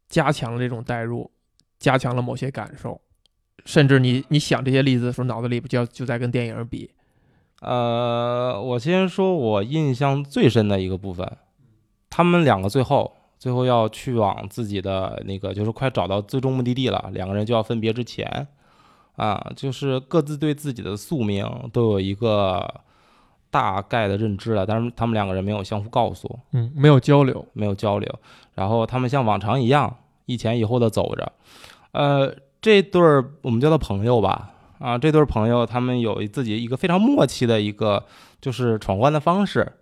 [0.09, 1.31] 加强了这种代入，
[1.79, 2.98] 加强了某些感受？
[3.64, 6.90] 甚至你你想这些例子的时候，脑子里不就就在跟电影比？
[7.61, 11.37] 呃，我先说我印象最深的一个部分，
[12.09, 18.47] 他们两个最后最后要去往自己的那个，就是快找到最终目的地了，两个人就要分别之前，
[19.16, 22.83] 啊，就是各自对自己的宿命都有一个
[23.51, 28.21] 大概的认知了，但是他们两个人没有相互告诉，嗯，没有交流，没有交流，
[28.55, 31.33] 然后他们像往常一样一前一后的走着，
[31.90, 32.33] 呃。
[32.61, 38.05] 这对儿我们叫他朋友吧，啊，这对儿朋友他们有自己一个非常默契的一个
[38.40, 39.75] 就是闯关的方式，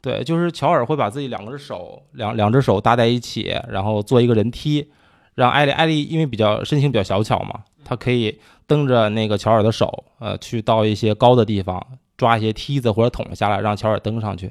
[0.00, 4.90] 对，就是乔尔会把自己两只手两两只手搭在一起，然后做一个人梯，
[5.36, 11.80] 让艾丽艾丽因为比较身形比较小巧嘛，她可以蹬着那个乔尔的手，呃，去到一些高的地方
[12.16, 14.50] 抓一些梯子或者捅下来，让乔尔登上去，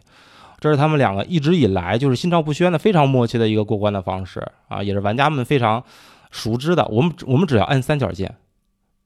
[0.61, 4.45] 这是他们两个一直以来就是心照不宣的非常默契的一个过关的方式。
[4.69, 5.83] 啊，也是玩家们非常。
[6.29, 8.35] 熟知的，我们我们只要按三角键，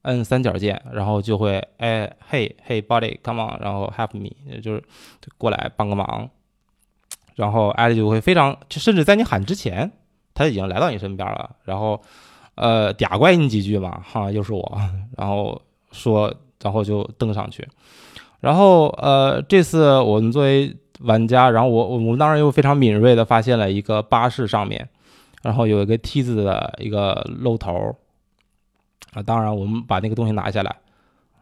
[0.02, 4.84] 按三角键，然后就会哎嘿嘿，body，come on，然后 help me，就是
[5.38, 6.28] 过来帮个忙，
[7.34, 9.90] 然后艾丽就会非常，甚至在你喊之前，
[10.34, 12.02] 他已经来到你身边了，然后
[12.56, 14.80] 呃嗲怪你几句嘛，哈，又是我，
[15.16, 16.32] 然后说，
[16.62, 17.66] 然后就登上去，
[18.40, 24.86] 然后呃这次我们作为玩家，然后我我们当然又非常敏锐的发现了一个巴士上面。
[25.44, 27.94] 然后有一个梯子的一个露头
[29.12, 30.74] 啊，当然我们把那个东西拿下来，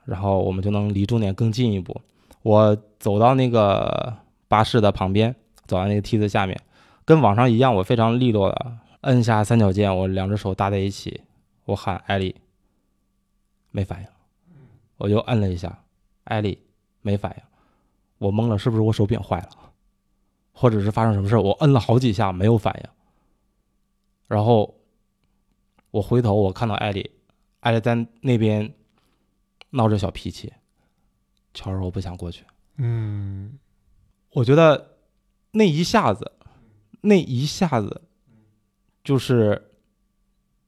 [0.04, 2.00] 然后我们就能离终点更近一步。
[2.42, 4.12] 我走到那个
[4.48, 5.32] 巴士的旁边，
[5.66, 6.60] 走到那个梯子下面，
[7.04, 11.20] 跟往常一样，我非常利落的摁下三角键，我两只手搭在一起，
[11.66, 12.34] 我喊艾丽，
[13.70, 14.08] 没反应，
[14.96, 15.78] 我又摁了一下，
[16.24, 16.58] 艾丽
[17.02, 17.42] 没反应，
[18.18, 19.48] 我懵了，是不是我手柄坏了，
[20.52, 21.36] 或者是发生什么事？
[21.36, 22.90] 我摁了好几下没有反应，
[24.26, 24.78] 然后
[25.90, 27.10] 我回头我看到艾丽，
[27.60, 28.74] 艾丽在那边
[29.70, 30.52] 闹着小脾气，
[31.54, 32.44] 乔儿我不想过去，
[32.76, 33.58] 嗯，
[34.32, 34.96] 我觉得
[35.50, 36.32] 那一下子，
[37.00, 38.02] 那一下子。
[39.04, 39.60] 就是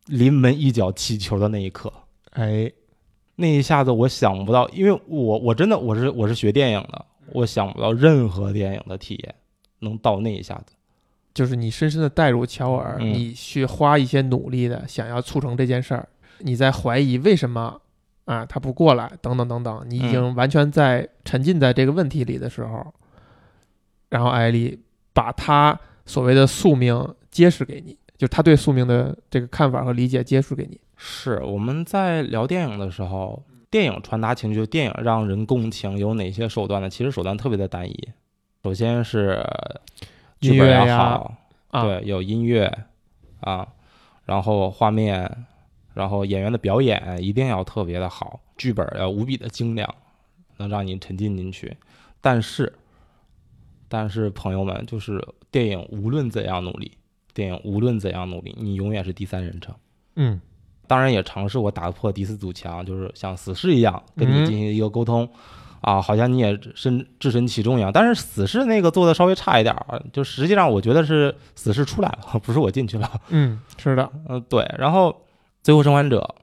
[0.06, 1.92] 临门一脚起球的那一刻，
[2.30, 2.72] 哎，
[3.36, 9.32] 那一下子我想不到，因为我我真的我是我是学电影的，我想不到任何电影的体验
[9.78, 10.73] 能到那一下子，
[11.34, 17.78] 就是你深深的带入乔尔，你去花一些努力的想要促成这件事儿，你在怀疑为什么
[18.24, 22.94] 啊他不过来等等等等，你已经完全在沉浸在这个问题里的时候，
[24.08, 24.78] 然后艾丽
[25.12, 27.98] 把他所谓的宿命揭示给你。
[28.16, 30.80] 就他对宿命的这个看法和理解，揭示给你。
[30.96, 36.88] 是我们在聊电影的时候，电影传达情绪，电影让人共情有哪些手段呢？
[36.88, 38.08] 其实手段特别的单一。
[38.62, 39.44] 首先是
[40.40, 41.36] 剧本要好，
[41.70, 42.70] 对，有音乐
[43.40, 43.66] 啊，
[44.24, 45.46] 然后画面，
[45.92, 49.94] 然后演员的表演一定要特别的好，剧本要无比的精良，
[50.56, 51.76] 能让你沉浸进去。
[52.20, 52.72] 但是，
[53.88, 56.92] 但是朋友们，就是电影无论怎样努力。
[57.32, 59.74] 电影无论怎样努力，你永远是第三人称。
[60.14, 60.40] 嗯，
[60.86, 65.28] 当然也尝试过打破第四堵墙，就是像死侍一样跟你进行一个沟通，
[65.84, 67.92] 啊，好像你也身置身其中一样。
[67.92, 73.20] 但是死侍那个做的稍微差一点儿，就实际上我觉得是死侍出来了， 不是我进去了。
[73.28, 74.64] 嗯，是的，嗯，对。
[74.78, 75.10] 然后
[75.62, 76.34] 《最后生还者》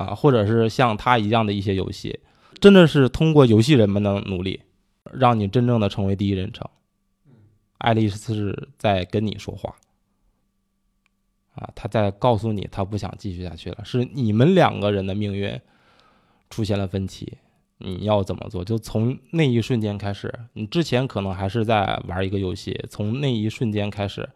[0.00, 2.18] 啊，或者是像他一样的一些游戏，
[2.60, 4.60] 真的是通过游戏人们的努力，
[5.12, 6.68] 让你真正的成为第一人称。
[7.78, 9.72] 爱丽丝是在跟你说话。
[11.54, 15.60] 啊，他在告诉你，他不想继续下去了，是你们两个人的命运
[16.50, 17.38] 出现了分歧，
[17.78, 18.64] 你要怎么做？
[18.64, 24.28] 就从那一瞬间开始，你之前可能还是在玩一个游戏，从那一瞬间开始，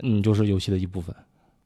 [0.00, 1.14] 你就是游戏的一部分。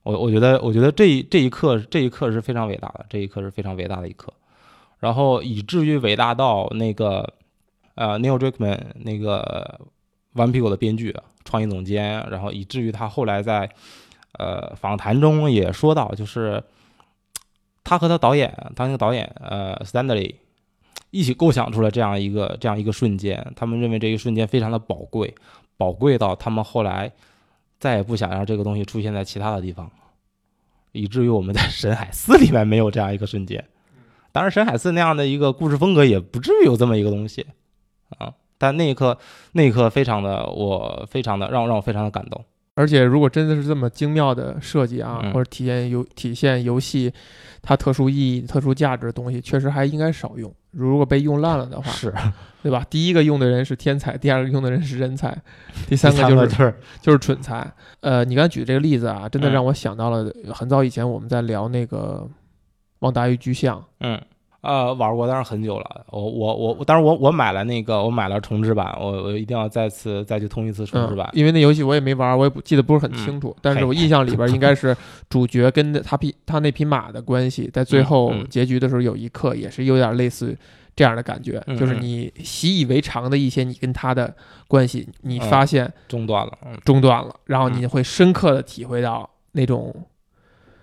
[0.02, 4.32] 我我觉得，我觉得这这一刻，这一刻是非常伟大的，这一刻是非常伟大的一刻，
[4.98, 7.34] 然后以至于伟大到那个
[7.94, 9.80] 呃，Neil Druckmann 那个
[10.34, 13.70] 《顽皮狗》的编剧、创意总监，然后以至于他后来在。
[14.38, 16.62] 呃，访谈中也说到，就是
[17.82, 20.36] 他和他导演，他那个导演呃，Stanley
[21.10, 25.34] 一起构想出了这样一个这样一个瞬间，他们认为这一瞬间非常的宝贵，
[25.76, 27.12] 宝贵到他们后来
[27.78, 29.90] 再也不想让这个东西出现在其他的地方，
[30.92, 33.64] 以至于我们在《神海四》里面没有这样一个瞬间。
[34.32, 37.46] 当然，《神海四》那样的一个故事风格也不至于有这么一个东西
[38.18, 39.18] 啊，但那一刻，
[39.52, 42.44] 那一刻非常的，我非常的让让我非常的感动。
[42.80, 47.12] 而且，如果真的是这么精妙的设计啊，或者体现游体现游戏
[47.60, 50.50] 它特殊意义、特殊价值的东西，确实还应该少用。
[50.70, 52.10] 如果被用烂了的话，是，
[52.62, 52.82] 对吧？
[52.88, 55.36] 第一个用的人是天才，第二个用的人是人才，
[55.88, 57.70] 第三个就是就是蠢材。
[58.00, 62.26] 呃，你刚才举这个例子啊，真的让我想到了很早以前我们在聊那个
[63.00, 63.78] 《旺达与巨像》。
[64.00, 64.18] 嗯。
[64.62, 66.04] 呃，玩过，但是很久了。
[66.10, 71.28] 我我我，当然我我买了那个，我买了重置版，我我一定要再次再去通一次重置版。
[71.32, 73.56] 因为那游戏我也没玩，我也不记得不是很清楚。
[73.62, 74.94] 但是我印象里边 应该是
[75.30, 80.54] 主角跟他匹他那匹马的关系，在最后结局的时候有一刻也是有点类似
[80.94, 84.34] 这样的感觉，就是你习以为常的一些你跟他的
[84.68, 86.52] 关系，你发现中断了，
[86.84, 90.04] 中断了，然后你会深刻的体会到那种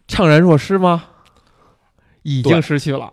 [0.08, 1.04] 怅然若失吗？
[2.24, 3.12] 已经失去了。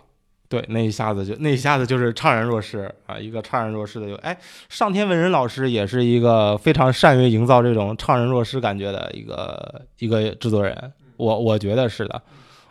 [0.55, 4.39] 对，那一下子就那一下子就是怅然若失啊，一个怅然若失的就哎，
[4.69, 12.23] 上天文人老师也是一个非常善于营造这种怅然若失感觉的一个一个制作人，我我觉得是的，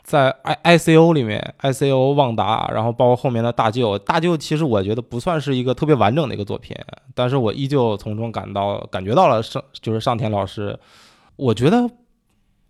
[0.02, 6.74] 在 I I C O 里面，I C O 旺达，然后包括后面的大舅，大舅其实我觉得不算是一个特别完整的一个作品，
[7.14, 10.80] 但是我依旧从中感到感觉到了上就是上天老师，
[11.36, 11.90] 我觉得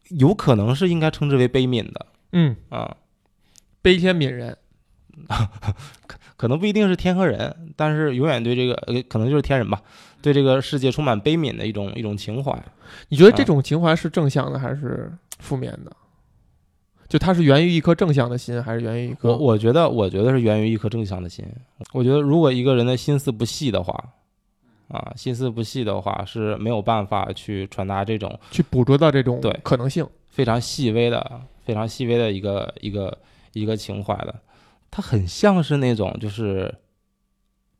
[0.10, 2.56] 有可能是应该称之为悲悯的，嗯。
[2.69, 2.97] 啊，
[3.84, 4.58] 悲天悯人。
[6.08, 9.82] 可 可能不一定是天和人，但是永远对这个呃，可能就是天人吧，
[10.21, 12.58] 对这个世界充满悲悯的一种一种情怀。
[13.10, 15.91] 你觉得这种情怀是正向的还是负面的？
[17.08, 19.30] 就它是源于一颗正向的心，还是源于一颗？
[19.30, 21.45] 我我觉得，我觉得是源于一颗正向的心。
[21.91, 23.93] 我觉得，如果一个人的心思不细的话，
[24.88, 33.15] 啊，心思不细的话是没有办法去传达这种，去捕捉到这种对可能性非常细微的、非常细微的一个一个
[33.54, 34.34] 一个情怀的。
[34.95, 36.71] 它很像是那种，就是，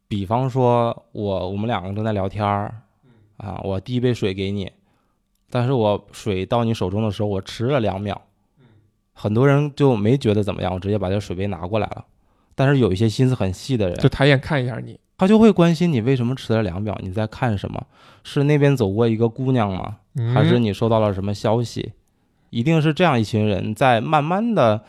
[0.08, 2.74] 比方说，我我们两个正在聊天儿，
[3.38, 4.72] 啊，我递一杯水给你，
[5.52, 8.20] 但是我水到你手中的时候，我迟了两秒，
[9.14, 12.04] 很多人就没觉得怎么样，我直接把这水杯拿过来了。
[12.56, 17.86] 但是有一些心思很细的人，就抬眼看一下你，他就会关心你为什么迟了两秒，你在看什么？
[18.24, 19.98] 是那边走过一个姑娘吗？
[20.34, 21.94] 还是你收到了什么消息？
[22.50, 24.84] 一定是这样一群人在慢慢的，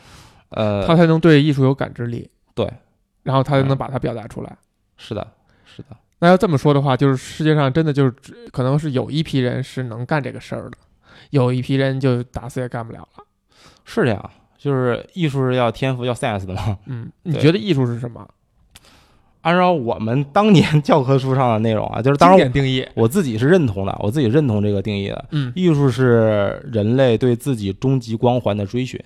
[0.49, 2.71] 呃，他才能对艺术有感知力，对，
[3.23, 4.57] 然后他才能把它表达出来。
[4.97, 5.25] 是的，
[5.65, 5.89] 是的。
[6.19, 8.13] 那要这么说的话，就是世界上真的就是
[8.51, 10.77] 可能是有一批人是能干这个事儿的，
[11.31, 13.23] 有一批人就打死也干不了了。
[13.83, 14.31] 是这样。
[14.57, 16.79] 就是艺术是要天赋要 sense 的嘛？
[16.87, 18.27] 嗯，你觉得艺术是什么？
[19.41, 25.25] 按照我们当年 教科书上的内容啊，就是当然定义，我自己是认同的，我自己认同这个定义的。
[25.29, 28.99] 嗯，艺术是人类对自己终极光环的追寻，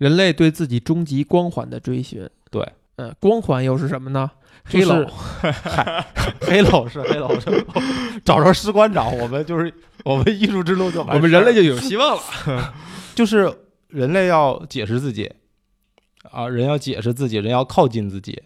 [0.00, 2.26] 人类对自己终极光环的追寻。
[2.50, 4.30] 对，嗯，光环又是什么呢？
[4.64, 6.06] 黑老， 嗨，
[6.40, 7.64] 黑老是黑老是，
[8.24, 9.72] 找着士官长，我们就是
[10.04, 12.74] 我们艺术之路就我们人类就有希望了，
[13.14, 13.52] 就是。
[13.90, 15.28] 人类要解释自己，
[16.30, 18.40] 啊，人要解释自己，人要靠近自己。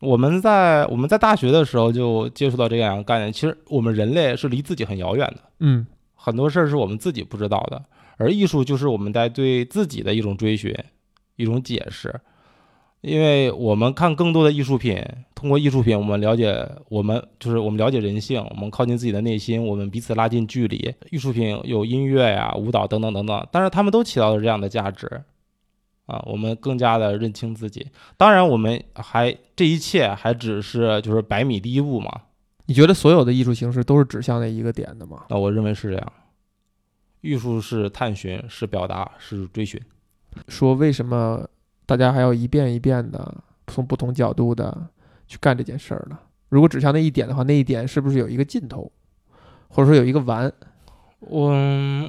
[0.00, 5.86] 我们在我们在大学的时候就接触到这样一个概念，其实我们人类是离自己很遥远的，嗯，
[6.16, 7.80] 很多事儿是我们自己不知道的，
[8.20, 10.76] 而艺术就是我们在对自己的一种追寻，
[11.36, 12.20] 一种解释。
[13.00, 15.02] 因为我们看更多的艺术品，
[15.34, 20.94] 通过艺术品，我们了解我们就是我们了解人性，我们靠近自己的内心，我们彼此拉近距离。
[21.10, 25.22] 艺术品有音乐呀、舞蹈等等等等，但是他们都起到了这样的价值
[26.04, 27.86] 啊，我们更加的认清自己。
[28.18, 32.10] 当然，我们还这一切还只是就是百米第一步嘛。
[32.66, 35.24] 你觉得所有的艺术形式都是指向那一个点的吗？
[35.30, 36.12] 那我认为是这样，
[37.20, 39.80] 艺术是探寻，是表达，是追寻。
[40.48, 41.48] 说为什么？
[41.86, 43.34] 大家还要一遍一遍的
[43.66, 44.86] 从不同角度的
[45.26, 46.16] 去干这件事儿呢？
[46.48, 48.92] 如果指向那一点的话，那一点是不是有一个尽头，
[49.68, 50.52] 或者说有一个完？
[51.18, 51.50] 我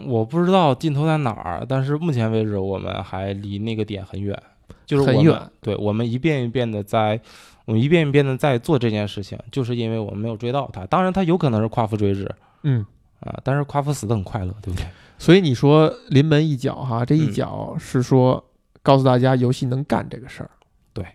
[0.06, 4.40] 我不知道尽头在哪儿，但是目前为止我们还离那个点很远，
[4.86, 5.42] 就是很远。
[5.60, 7.20] 对我们一遍一遍的在，
[7.66, 10.86] 我们一遍一遍的在做这件事情，就是因为我们没有追到它。
[10.86, 12.30] 当然，它有可能是夸父追日，
[12.62, 12.86] 嗯
[13.22, 14.86] 啊，但是夸父死的很快乐，对不对？
[15.18, 18.44] 所以你说临门一脚哈，这一脚是说。
[18.84, 20.50] 告诉大家，游戏能干这个事儿，
[20.92, 21.06] 对，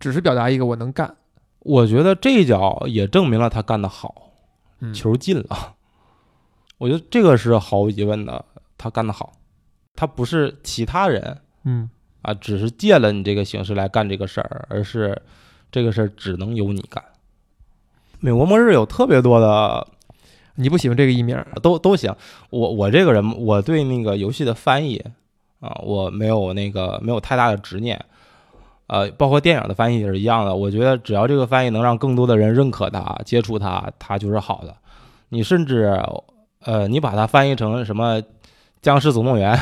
[0.00, 1.14] 只是表达一个我能干。
[1.60, 4.32] 我觉得这一脚也证明了他干得好，
[4.92, 5.76] 球进了。
[6.78, 8.44] 我觉得这个是毫无疑问的，
[8.76, 9.32] 他干得好。
[9.94, 11.88] 他不是其他人，嗯
[12.22, 15.22] 啊，只是借了你这个形式来干这个事儿，而是
[15.70, 17.00] 这个事儿只能由你干。
[18.18, 19.86] 美国末日有特别多的，
[20.56, 22.14] 你不喜欢这个译名都都行。
[22.50, 25.02] 我我这个人，我对那个游戏的翻译。
[25.58, 27.98] 啊，我没有那个没有太大的执念，
[28.88, 30.54] 呃，包括电影的翻译也是一样的。
[30.54, 34.76] 我觉得只要这个翻译能让更多的人认可它、接触它，它就是好的。
[35.30, 35.98] 你甚至，
[36.62, 38.20] 呃，你把它翻译成什么
[38.82, 39.58] 《僵尸总动员》，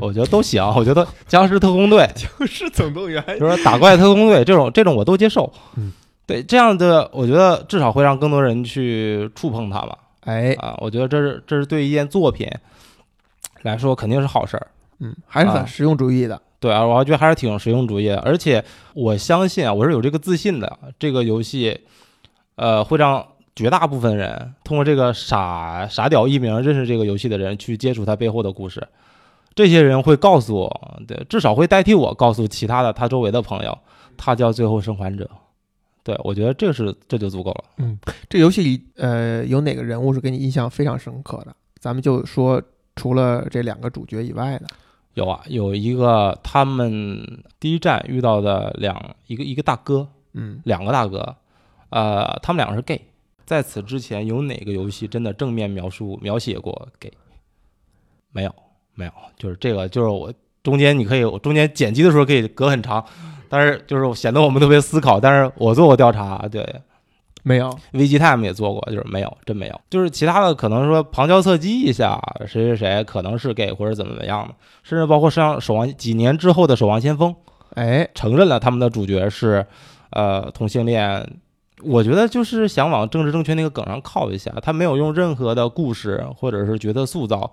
[0.00, 0.60] 我觉得都行。
[0.74, 5.50] 我觉得《僵尸特工队》、《僵尸总动员》 就是打怪特工队这种这种我都接受。
[5.76, 5.92] 嗯，
[6.26, 9.96] 对，这样的我觉得至少会让更多人去触碰它吧。
[10.26, 12.46] 哎，啊，我觉得这是这是对一件作品
[13.62, 14.66] 来说肯定是好事儿。
[14.98, 16.40] 嗯，还是很实用主义的。
[16.58, 18.18] 对啊，我觉得还是挺实用主义的。
[18.20, 21.80] 而且我相信啊，我是有这个自信的，这个游戏，
[22.56, 28.86] 呃，会让绝大部分人通过这个傻傻屌艺名认识这个游戏的人，去接触它背后的故事。
[29.54, 33.78] 这些人会告诉我，对，至少会代替我告诉其他的他周围的朋友，
[34.16, 35.28] 他叫最后生还者。
[36.06, 37.64] 对，我觉得这是这就足够了。
[37.78, 41.52] 嗯，这游戏里呃有哪个人物是给你印象非常深刻的？
[41.80, 42.62] 咱们就说
[42.94, 44.66] 除了这两个主角以外的。
[45.14, 51.34] 有啊，有一个他们第一站遇到的两一个一个大哥，嗯，两个大哥，
[51.90, 53.00] 呃，他们两个是 gay。
[53.44, 57.12] 在此之前，有哪个游戏真的正面描述描写过 gay？
[58.30, 58.54] 没有，
[58.94, 63.04] 没有，就是这个，就是我中间你可以，我中间剪辑的时候可以隔很长，
[63.48, 65.18] 但是就是显得我们特别思考。
[65.20, 66.64] 但是我做过调查，对。
[67.42, 69.80] 没有，VGTime 也做过，就是没有，真没有。
[69.88, 77.32] 就是其他的可能说旁敲侧击一下，谁谁谁可能是 gay 或者怎么怎么样的，甚至包括像守望几年之后的守望先锋，
[77.74, 79.64] 哎，承认了他们的主角是
[80.10, 81.24] 呃同性恋。
[81.84, 87.48] 我觉得就是想往政治正确那个梗上靠一下，他没有用任何的故事或者是角色塑造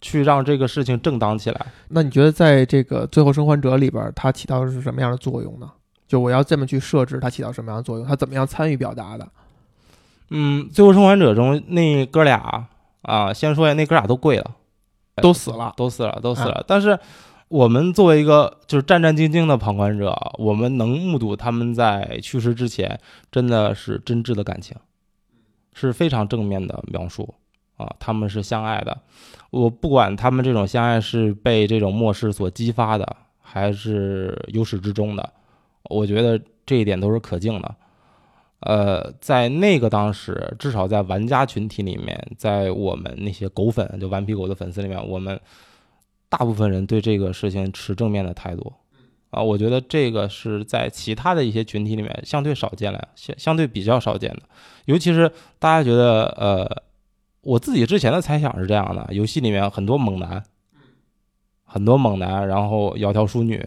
[0.00, 1.66] 去让这个事情正当起来。
[1.88, 5.70] 那你觉得在这个最后生还者里边，它起到的是什么样的作用呢？
[6.06, 8.06] 就我要这么去设置，它起到什么样的作用？
[8.06, 9.28] 它怎么样参与表达的？
[10.30, 12.66] 嗯，最后生还者中那哥俩
[13.02, 14.50] 啊，先说一下，那哥俩都跪了，
[15.16, 16.64] 都死了，都死了，都死了。
[16.66, 16.98] 但是
[17.48, 22.98] 我们作为一个就是战战兢兢的旁观者，我们能目睹他们在去世之前
[23.30, 24.76] 真的是真挚的感情，
[25.72, 27.34] 是非常正面的描述
[27.76, 28.96] 啊，他们是相爱的。
[29.50, 35.32] 我不管他们这种相爱是被这种末世所激发的，还是由始至终的，
[35.84, 37.74] 我觉得这一点都是可敬的。
[38.60, 45.38] 呃，在那个当时，至少在玩家群体里面，在我们那些狗粉，就顽皮狗的粉丝里面，我们
[46.28, 48.72] 大部分人对这个事情持正面的态度。
[49.30, 54.42] 啊，我觉得这个是在其他的一些群体里面相对少见了，相相对比较少见的。
[54.86, 56.82] 尤其是大家觉得，呃，
[57.46, 60.42] 我自己之前的猜想是这样的：游戏里面很多猛男，
[61.64, 63.64] 很多猛男，然后窈窕淑女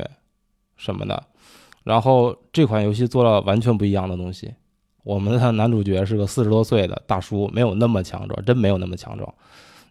[0.76, 1.24] 什么的，
[1.86, 4.54] 然后这款游戏做了完全不一样的东西。
[5.06, 9.34] 我们的男主角是个四十多岁的大叔，没有那么强壮，真没有那么强壮。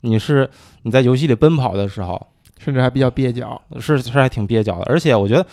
[0.02, 0.48] 你是
[0.82, 2.26] 你在游戏里奔跑的时候，
[2.58, 4.84] 甚至还比较蹩脚，是是还挺蹩脚的。
[4.84, 5.46] 而且我觉得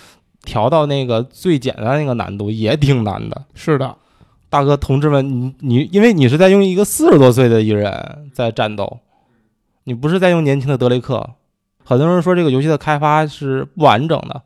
[0.44, 3.46] 调到那个最简单那个难度也挺难的。
[3.54, 3.96] 是的，
[4.56, 9.00] 大哥同志们，你你因为你是在用一个四十多岁的一个人在战斗，
[9.84, 11.30] 你不是在用年轻的德雷克。
[11.84, 14.42] 很多人说这个游戏的开发是不完整的，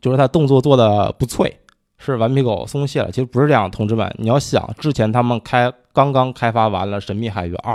[0.00, 1.56] 就是他动作做的不脆。
[1.98, 7.74] 是顽皮狗松懈了，其实不是这样，同志们，你要想之前他们开刚刚开发完了《神秘海域二》，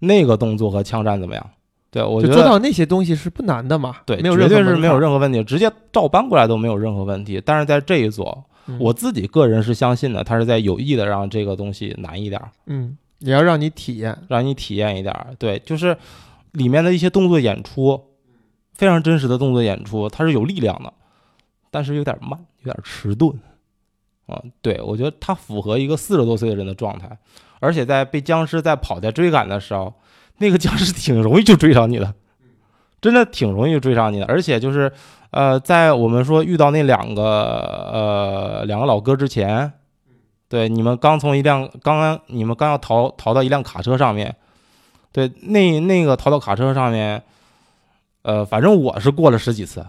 [0.00, 1.50] 那个动作和枪战怎么样？
[1.92, 3.98] 对我觉得做到那些东西是不难的嘛？
[4.04, 7.40] 对，绝对是没有任何问题，直接照搬过来都没有任何问题。
[7.46, 8.44] 但是在这一座，
[8.78, 12.40] 我自己个人是相信的，他是在有意的让这个东西难一点。
[12.66, 15.14] 嗯，也要让你体验，让你体验一点。
[15.38, 15.96] 对，就是
[16.52, 18.00] 里面的一些动作演出，
[18.74, 20.92] 非常真实的动作演出，它是有力量的，
[21.70, 23.32] 但是有点慢，有点迟钝。
[24.26, 27.18] 啊，对，我觉得它符合一个四十多岁的人的状态，
[27.58, 29.92] 而且在被僵尸在跑在追赶的时候，
[30.38, 32.14] 那个僵尸挺容易就追上你的，
[33.00, 34.26] 真的挺容易就追上你的。
[34.26, 34.90] 而且就是，
[35.32, 39.72] 呃，在我们说遇到那两个呃两个老哥之前，
[40.48, 44.36] 对，你们刚从一辆刚刚你们刚要逃逃到一辆卡车上面，
[45.10, 47.22] 对，那那个逃到卡车上面，
[48.20, 49.82] 呃，反正我是过了十几次，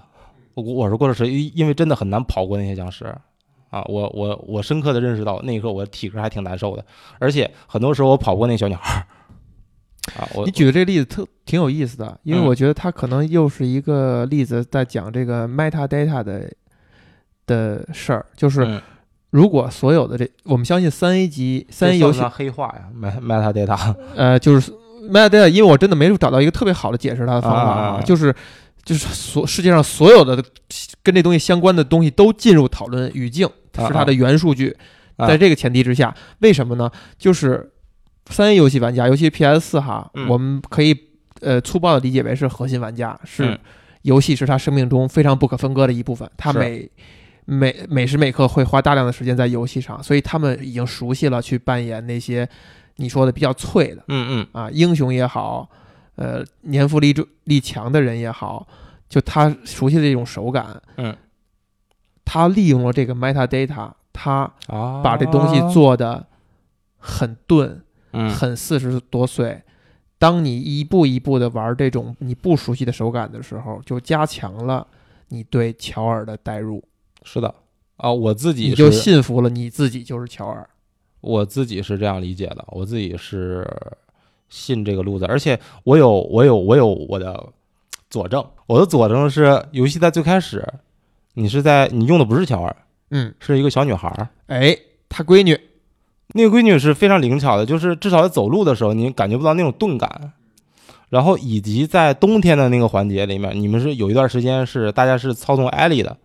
[0.54, 3.14] 我我是过了十，因为真的很难跑过那些僵尸。
[3.70, 6.86] 啊，我我我深刻的认识到，那一刻我体格还挺难受的，
[7.20, 9.04] 而且很多时候我跑过那小鸟儿。
[10.18, 16.51] 啊，我你举的这个例子特挺有意思的，因为我觉得它可能又是一个例子，在讲这个 metadata 的
[17.45, 18.82] 的事儿，就是
[19.32, 22.89] 如果所有的这，我们相信三 A 级三 A 游戏黑化呀
[23.22, 24.72] ，metadata，呃，就是
[25.10, 28.34] metadata，因为我真的没找到一个特别好的解释它的方法啊，就是。
[28.86, 30.43] 就是所世界上所有的
[31.01, 33.47] 跟这东西相关的东西都进入讨论语境，
[33.78, 34.76] 是它的原数据。
[35.20, 36.91] 在这个前提之下，为什么呢？
[37.18, 37.72] 就是
[38.30, 40.97] 三 A 游戏玩家，尤其 PS 四哈，我们可以
[41.41, 43.59] 呃粗暴的理解为是核心玩家，是
[44.03, 46.30] 游戏是他生命中非常不可分割的一部分。
[46.38, 46.89] 他每
[47.45, 52.47] 每每时每刻会花大量的时间在游戏上，所以他们已经熟悉了去扮演那些
[52.95, 55.69] 你说的比较脆的，嗯嗯啊，英雄也好。
[56.15, 57.11] 呃，年富力
[57.45, 58.67] 力强的人也好，
[59.09, 61.17] 就他熟悉的这种手感，嗯，
[62.24, 64.47] 他利用了这个 metadata，他
[65.03, 66.28] 把这东西做的
[66.99, 67.82] 很钝，
[68.14, 69.61] 嗯，很四十多岁。
[70.18, 74.88] 当你一步一步的玩这种你不熟悉的手感的时候，就加强了
[75.28, 76.84] 你对乔尔的代入。
[77.24, 77.53] 是的，
[77.97, 80.70] 啊，我自己你就信服了你自己就是乔尔。
[81.22, 83.68] 我自己是这样理解的，我自己是。
[84.49, 87.43] 信这个路子，而且我有我有我有我的
[88.07, 90.64] 佐证，我的佐证是游戏在最开始，
[91.34, 92.76] 你是在你用的不是乔尔，
[93.09, 94.78] 嗯，是一个小女孩儿，哎，
[95.09, 95.59] 她闺女，
[96.30, 100.32] 那个闺女是非常灵巧的，就是至少在走路的时候你感觉不到那种动感，
[101.09, 106.17] 然后以及在冬天的那个环节里面，你们是有一段时间是大家是操纵艾丽的，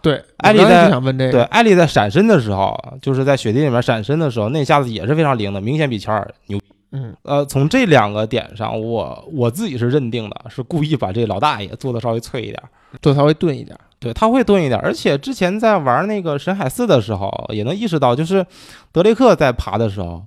[0.00, 6.58] 对，艾丽在想问这个，对，艾丽在闪身的时候，就是在雪地里面闪身的时候，那下子也是非常灵的，明显比乔尔牛。
[6.96, 12.62] 嗯，呃，从这两个点上，我我自己是认定的，是故意把这老大爷做的稍微脆一点，
[13.02, 14.78] 做稍微钝一点，对他会钝一点。
[14.80, 18.46] 而且之前在玩那个神海四的时候，也能意识到，就是
[18.92, 20.24] 德雷克在爬的时候，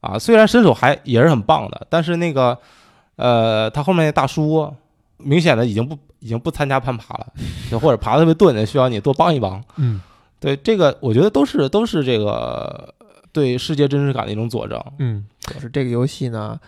[0.00, 2.56] 啊，虽然身手还也是很棒的，但是那个，
[3.16, 4.72] 呃，他后面那大叔
[5.18, 7.26] 明显的已经不已经不参加攀爬了，
[7.70, 9.62] 就或者爬的特别钝的，需要你多帮一帮。
[9.76, 10.00] 嗯，
[10.40, 12.94] 对，这个我觉得都是都是这个。
[13.32, 14.82] 对世界真实感的一种佐证。
[14.98, 16.58] 嗯，就是这个游戏呢，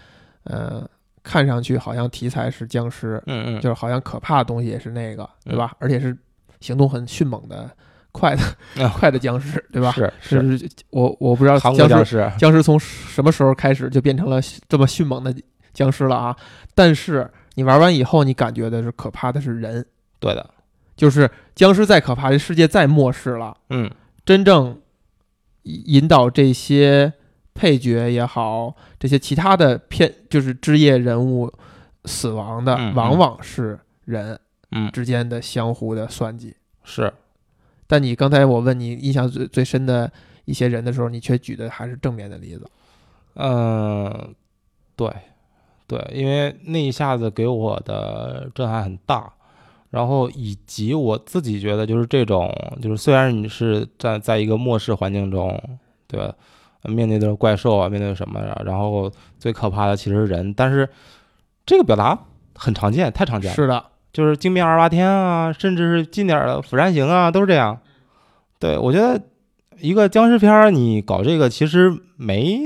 [0.44, 0.88] 呃，
[1.22, 5.74] 看上去好像题材是僵尸，嗯嗯，就是好像可怕的东西也是那个，对吧？
[5.78, 6.16] 而且是
[6.60, 7.70] 行动很迅猛的、
[8.12, 8.42] 快的、
[8.94, 9.92] 快的僵尸，对吧？
[9.92, 15.34] 是是，我我不知道僵尸僵尸从什么时候开始就变成了这么迅猛的
[15.72, 16.36] 僵尸了啊！
[16.74, 19.84] 但是你玩完以后，你感觉的是可怕的是人，
[20.20, 20.50] 对的，
[20.96, 23.90] 就是僵尸再可怕，这世界再末世了，嗯，
[24.24, 24.78] 真正。
[25.64, 27.12] 引导这些
[27.58, 31.52] 配角也好，这些其他的片就是枝叶人物
[32.04, 34.38] 死亡的，往往是人
[34.92, 36.54] 之间的相互的算计。
[36.84, 37.12] 是，
[37.88, 40.08] 但你刚才我问你印象最最深的
[40.44, 42.64] 一些人的时候，你却举的还是正面的例子。
[43.34, 44.32] 嗯，
[44.94, 45.10] 对，
[45.88, 49.32] 对，因为那一下子给我的震撼很大。
[49.90, 55.58] 然后以及我自己觉得，就是这种，就是虽然你是在在一个末世环境中，
[56.06, 56.34] 对吧？
[56.82, 58.60] 面对的怪兽啊，面对什么呀？
[58.64, 60.88] 然后最可怕的其实是人，但是
[61.66, 62.18] 这个表达
[62.54, 63.54] 很常见，太常见了。
[63.54, 67.78] 是的，就是惊变二八天啊，甚至是近点的《釜山行》啊，都是这样。
[68.58, 69.20] 对我觉得
[69.78, 72.60] 一个僵尸片你搞这个其实没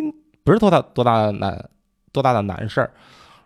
[0.45, 1.69] 不是多大多大的难
[2.13, 2.91] 多大的难事儿。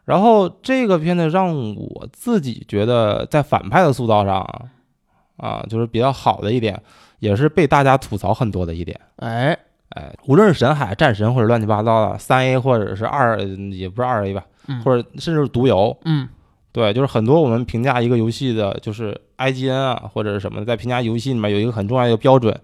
[0.05, 4.69] 然后这个片子让我自己觉得在反派的塑造上，
[5.37, 6.81] 啊，就是比较好的一点，
[7.19, 9.01] 也是被大家吐槽很多的一点。
[9.17, 9.59] 哎
[9.91, 14.45] 哎，无论是神海战神或者乱七八糟的三 A 或者是二，也不是二 A 吧，
[14.85, 16.29] 或者甚至是独游，嗯，
[16.73, 22.59] 对，就是很多我们评价一个游戏的，就是 IGN 啊或者是什么，在评价游戏里面有一个很重要的一个标准，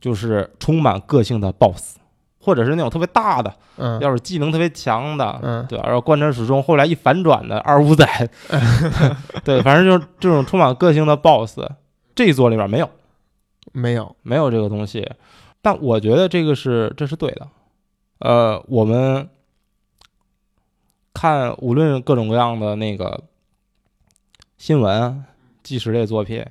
[0.00, 1.96] 就是充满个性的 BOSS。
[2.40, 8.06] 或者是那种特别大的，嗯，要是技能特别强的，嗯，对然后贯穿始终，后来一反转的二五仔，
[9.44, 11.58] 对，反正就是这种充满个性的 BOSS，
[12.14, 12.88] 这一座里面没有，
[13.72, 15.06] 没有，没有这个东西。
[15.68, 17.46] 但我觉得这个是这是对的。
[18.20, 19.28] 呃，我们
[21.12, 23.24] 看无论各种各样的那个
[24.56, 25.22] 新闻、
[25.62, 26.42] 纪实类作品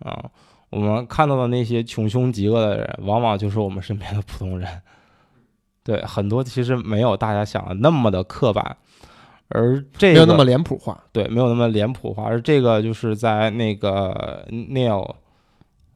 [0.00, 0.30] 啊，
[0.68, 4.68] 我们看到的那些穷凶极恶的人，往往就是我们身边的普通人。
[5.82, 8.76] 对，很多其实没有大家想的那么的刻板，
[9.48, 11.02] 而这个没有那么脸谱化。
[11.12, 12.24] 对，没有那么脸谱化。
[12.24, 15.14] 而这个就是在那个 Neil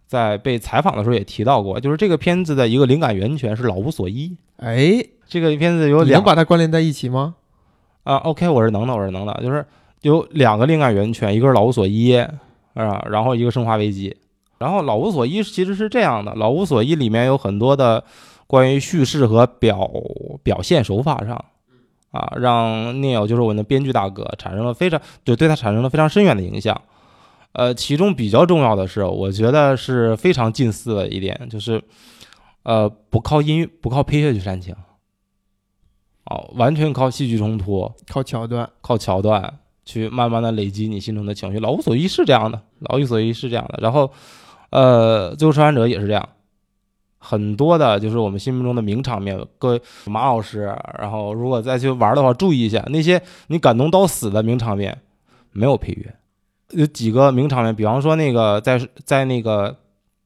[0.07, 4.37] 在被采访的时候也提到过，就是这个片子的一个灵感源泉是老无所依。
[4.57, 7.35] 哎，这个片子有两，能把它关联在一起吗？
[8.03, 9.41] 啊，OK，我是能的，我是能的。
[9.43, 9.65] 就是
[10.03, 14.17] 有两个灵感源泉，一个是老无所依啊，然后一个生化危机。
[14.59, 18.05] 然后老无所依其实是这样的，老无所依里面有很多的。
[18.47, 19.91] 关于叙事和表
[20.43, 21.43] 表现手法上，
[22.11, 26.79] 啊，让 Neil 就是我们的编剧大哥产生了非常就对他产生了非常深远的影响。
[27.55, 31.83] 呃，其中比较重要的是，我觉得是非常近似的一点，就是
[32.65, 34.75] 呃，不靠音乐，不靠配乐去煽情，
[36.27, 41.61] 哦，完全靠戏剧冲突，靠桥段，靠桥段去慢慢的累积你心中的情绪。
[41.61, 43.79] 老无所依是这样的，老无所依是这样的。
[43.81, 44.11] 然后，
[44.71, 46.29] 呃，最后生还者也是这样。
[47.19, 55.01] 很多的，就是我们心目中的名场面，各位马老师，然后如果再去玩的话，注意一下那些你感动到死的名场面，
[55.53, 56.15] 没有配乐，
[56.75, 59.75] 有几个名场面，比方说那个在在那个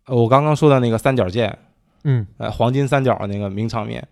[0.07, 1.57] 我刚刚说的那个三角剑，
[2.05, 4.07] 嗯，呃，黄金三角那个名场面，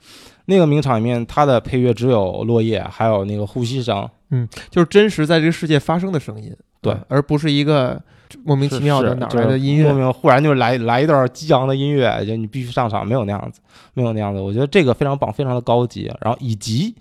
[0.47, 8.01] 那个名场面它的配乐只有落叶，还有那个呼吸声，嗯，就是真实在这个世界发生的声音，对，而不是一个。
[8.43, 9.84] 莫名其妙的哪来的音乐？
[9.84, 13.61] 莫名忽然就来来一段激昂的音乐，就你必须上场，没有那样子，
[13.95, 14.41] 没有那样子。
[14.41, 16.12] 我觉得这个非常棒，非常的高级。
[16.20, 16.93] 然后以及，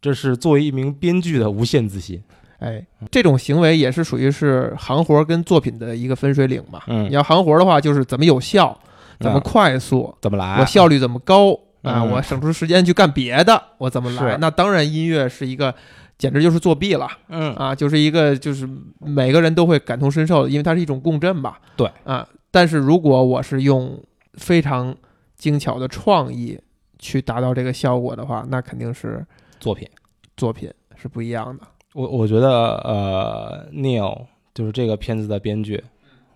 [0.00, 2.22] 这是作为一名编剧的无限自信。
[2.64, 6.82] 哎，这种行为也是属于是行活跟作品的一个分水岭嘛。
[6.86, 8.78] 嗯，你要行活的话，就是怎么有效，
[9.20, 12.02] 怎么快速，怎么来，我效率怎么高啊？
[12.02, 14.38] 我省出时间去干别的，我怎么来？
[14.38, 15.74] 那当然，音乐是一个。
[16.16, 18.68] 简直就是作弊了，嗯啊，就是一个就是
[19.00, 22.26] 每个人都会感同身受，因为它是一种共振吧，对啊。
[22.52, 24.00] 但是如果我是用
[24.34, 24.94] 非常
[25.36, 26.56] 精巧的创意
[27.00, 29.26] 去达到这个效果的话，那肯定是
[29.58, 29.88] 作品，
[30.36, 31.64] 作品是不一样的。
[31.94, 35.82] 我我觉得呃，Neil 就是这个片子的编剧，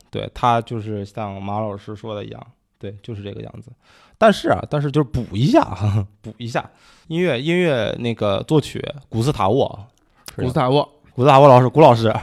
[0.09, 2.41] 对他就是像马老师说的一样，
[2.79, 3.73] 对，就是这个样子。
[4.17, 5.77] 但是啊，但是就是补一下，
[6.23, 6.71] 补一下
[7.09, 9.87] 音乐，音乐那个作曲古斯塔沃，
[10.37, 12.15] 古斯塔沃，古斯塔沃老师，古老师，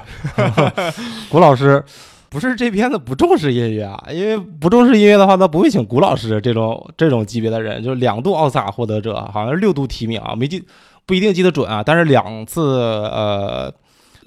[1.30, 1.84] 古老师，
[2.30, 10.64] 不是这片子不重视音乐啊，因为不重视音乐的话，他不会请古老师这种这种级别的人，就是两度奥斯卡获得者，好像是六度提名啊，没记
[11.06, 13.74] 不一定记得准啊，但是两次呃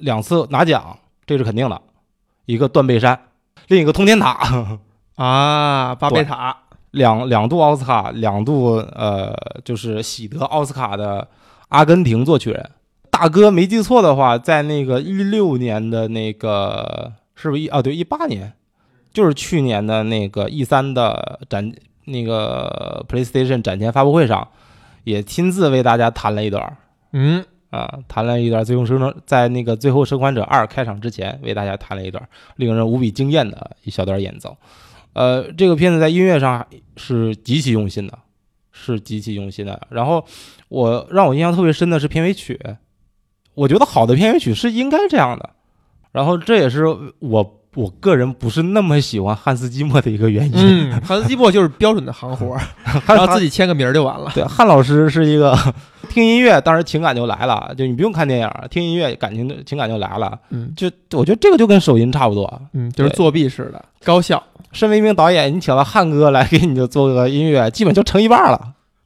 [0.01, 1.81] 两次拿奖，这是肯定的，
[2.47, 3.19] 一个断背山，
[3.69, 4.39] 另一个通天塔
[5.17, 6.57] 啊，巴贝塔。
[6.93, 11.29] 两两度奥斯卡，两度呃，就是喜得奥斯卡的
[11.69, 12.71] 阿根廷作曲人
[13.11, 17.83] 大哥，没记错的话，在那个一六年的那个是不是一啊？
[17.83, 18.55] 对，一八年，
[19.13, 21.71] 就是去年的那个 E 三的展，
[22.07, 24.49] 那个 PlayStation 展前发布会上，
[25.09, 26.77] 也亲自为大家弹了一段
[27.13, 34.55] 嗯啊，弹了一段《最后生还》在那个《最后生还者二》开场之前，为大家弹了一段令人无比惊艳的一小段演奏。
[35.15, 36.67] 呃，这个片子在音乐上
[36.99, 38.19] 是极其用心的，
[38.71, 39.81] 是极其用心的。
[39.89, 40.23] 然后
[40.69, 42.61] 我让我印象特别深的是片尾曲，
[43.55, 45.51] 我觉得好的片尾曲是应该这样的。
[46.13, 46.85] 然后这也是
[47.21, 47.58] 我。
[47.79, 50.91] 我个人不是那么喜欢汉斯季默的一个原因。
[50.91, 52.57] 嗯，汉斯季默就是标准的行活，
[53.07, 54.33] 然后自己签个名儿就完了。
[54.35, 55.57] 对，汉老师是一个
[56.11, 60.37] 听音乐，当时情感就来了，就你不用看电影，听音乐感情情感就来了。
[60.51, 62.61] 嗯，就我觉得这个就跟手淫差不多。
[62.73, 64.43] 嗯，就是作弊似的，高效。
[64.73, 68.61] 身为一名导演，你请了汉哥来给你就做个音乐，基本就成一半了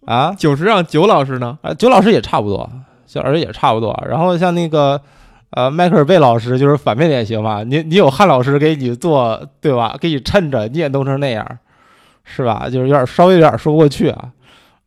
[0.06, 0.34] 啊。
[0.38, 1.58] 九十让九老师呢？
[1.60, 2.70] 啊，九老师也差不多，
[3.06, 4.02] 九老师也差不多。
[4.08, 4.98] 然后像那个。
[5.52, 7.62] 呃，迈克尔贝老师就是反面典型嘛。
[7.62, 9.96] 你你有汉老师给你做，对吧？
[10.00, 11.46] 给你衬着，你也弄成那样，
[12.24, 12.70] 是吧？
[12.70, 14.32] 就是有点稍微有点说不过去啊。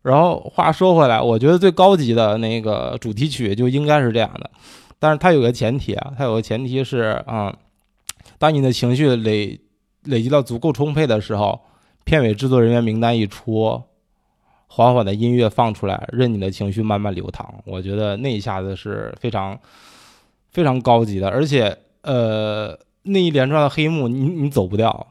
[0.02, 4.50] 然后话说回来，我觉得最高级的那个主题曲就应该是这样的，
[4.98, 7.56] 但是它有个前提啊，它有个前提是啊，
[8.40, 9.60] 当你的情绪累
[10.06, 11.62] 累积到足够充沛的时候，
[12.06, 13.84] 片尾制作人员名单一出，
[14.66, 17.54] 缓缓的音乐放出来，任你的情绪慢慢流淌。
[17.66, 19.60] 我觉得那一下子是非常。
[20.56, 25.06] 非常高级的，而且，呃，那一连串的黑幕，你你走不掉，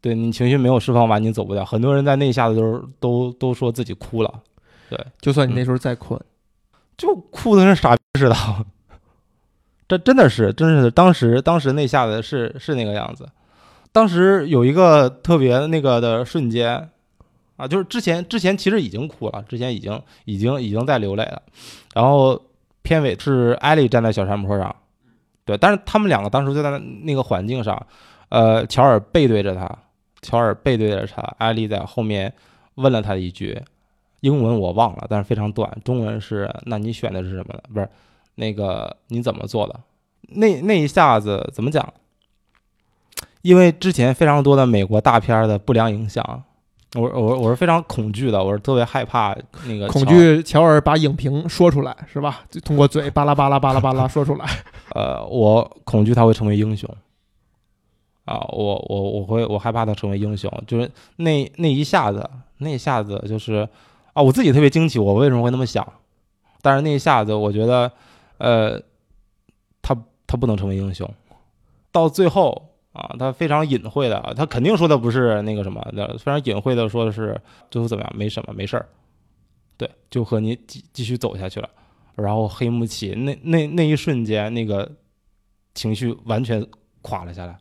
[0.00, 1.64] 对你情绪没有释放完，你走不掉。
[1.64, 4.32] 很多人在那一下子都是都都说自己哭了，
[4.88, 6.20] 对，就算你那时候再困，
[6.96, 8.36] 就哭的跟傻逼似的。
[9.88, 13.28] 这真的是，真是当时当时那下子是是那个样子。
[13.90, 16.88] 当时有一个特别那个的瞬间
[17.56, 21.42] 啊，就是之前之前其实已经哭了，之前已经已经已经在流泪了，
[21.94, 22.40] 然后
[22.82, 24.74] 片尾是艾莉站在小山坡上。
[25.44, 27.86] 对，但是他们两个当时就在那个环境上，
[28.30, 29.78] 呃，乔尔背对着他，
[30.22, 32.32] 乔尔背对着他，艾丽在后面
[32.76, 33.60] 问了他一句，
[34.20, 37.60] 英文我忘了，但是非常短，中文是“那你选的是什么呢？
[37.72, 37.88] 不是，
[38.36, 39.80] 那个你怎么做的？
[40.28, 41.92] 那那一下子怎么讲？
[43.42, 46.44] 因为之前非常多的美国大片的不良影响。
[46.94, 49.36] 我我我是非常恐惧的，我是特别害怕
[49.66, 52.42] 那个恐惧乔尔把影评说出来是吧？
[52.48, 54.46] 就通过嘴巴拉巴拉巴拉巴拉说出来。
[54.94, 56.88] 呃，我恐惧他会成为英雄
[58.24, 58.46] 啊！
[58.52, 63.68] 我我我会我害怕他成为英雄，就是那那一下子，那一下子就是
[64.12, 65.86] 啊，我自己特别惊奇，我为什么会那么想？
[66.62, 67.90] 但是那一下子，我觉得
[68.38, 68.80] 呃，
[69.82, 71.08] 他他不能成为英雄，
[71.90, 72.70] 到最后。
[72.94, 77.38] 啊，他非常隐晦的，他肯定说的不是那个什么的，非常隐晦的说的是
[77.70, 78.88] 最后怎么样，没什么，没事儿，
[79.76, 81.68] 对，就和你继继续走下去了。
[82.14, 84.88] 然后黑木起，那那那一瞬间，那个
[85.74, 86.64] 情绪完全
[87.02, 87.58] 垮了下来。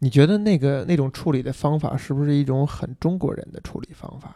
[0.00, 4.34] 你觉得那个那种处理的方法是不是一种很中国人的处理方法？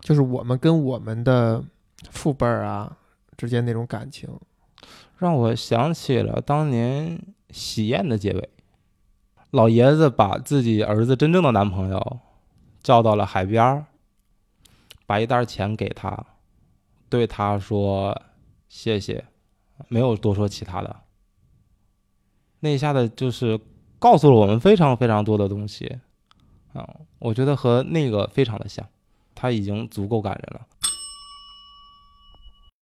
[0.00, 1.62] 就是我们跟我们的
[2.10, 2.96] 父辈儿啊
[3.36, 4.30] 之间那种感情，
[5.18, 8.48] 让我想起了当年喜宴的结尾。
[9.52, 12.20] 老爷子把自己儿子真正的男朋友
[12.82, 13.84] 叫到了海边儿，
[15.04, 16.24] 把一袋钱给他，
[17.10, 18.18] 对他说
[18.66, 19.26] ：“谢谢。”
[19.88, 20.96] 没有多说其他的。
[22.60, 23.60] 那一下子就是
[23.98, 25.98] 告诉了我们非常非常多的东西
[26.72, 26.88] 啊！
[27.18, 28.88] 我觉得和那个非常的像，
[29.34, 30.66] 他已经足够感人了。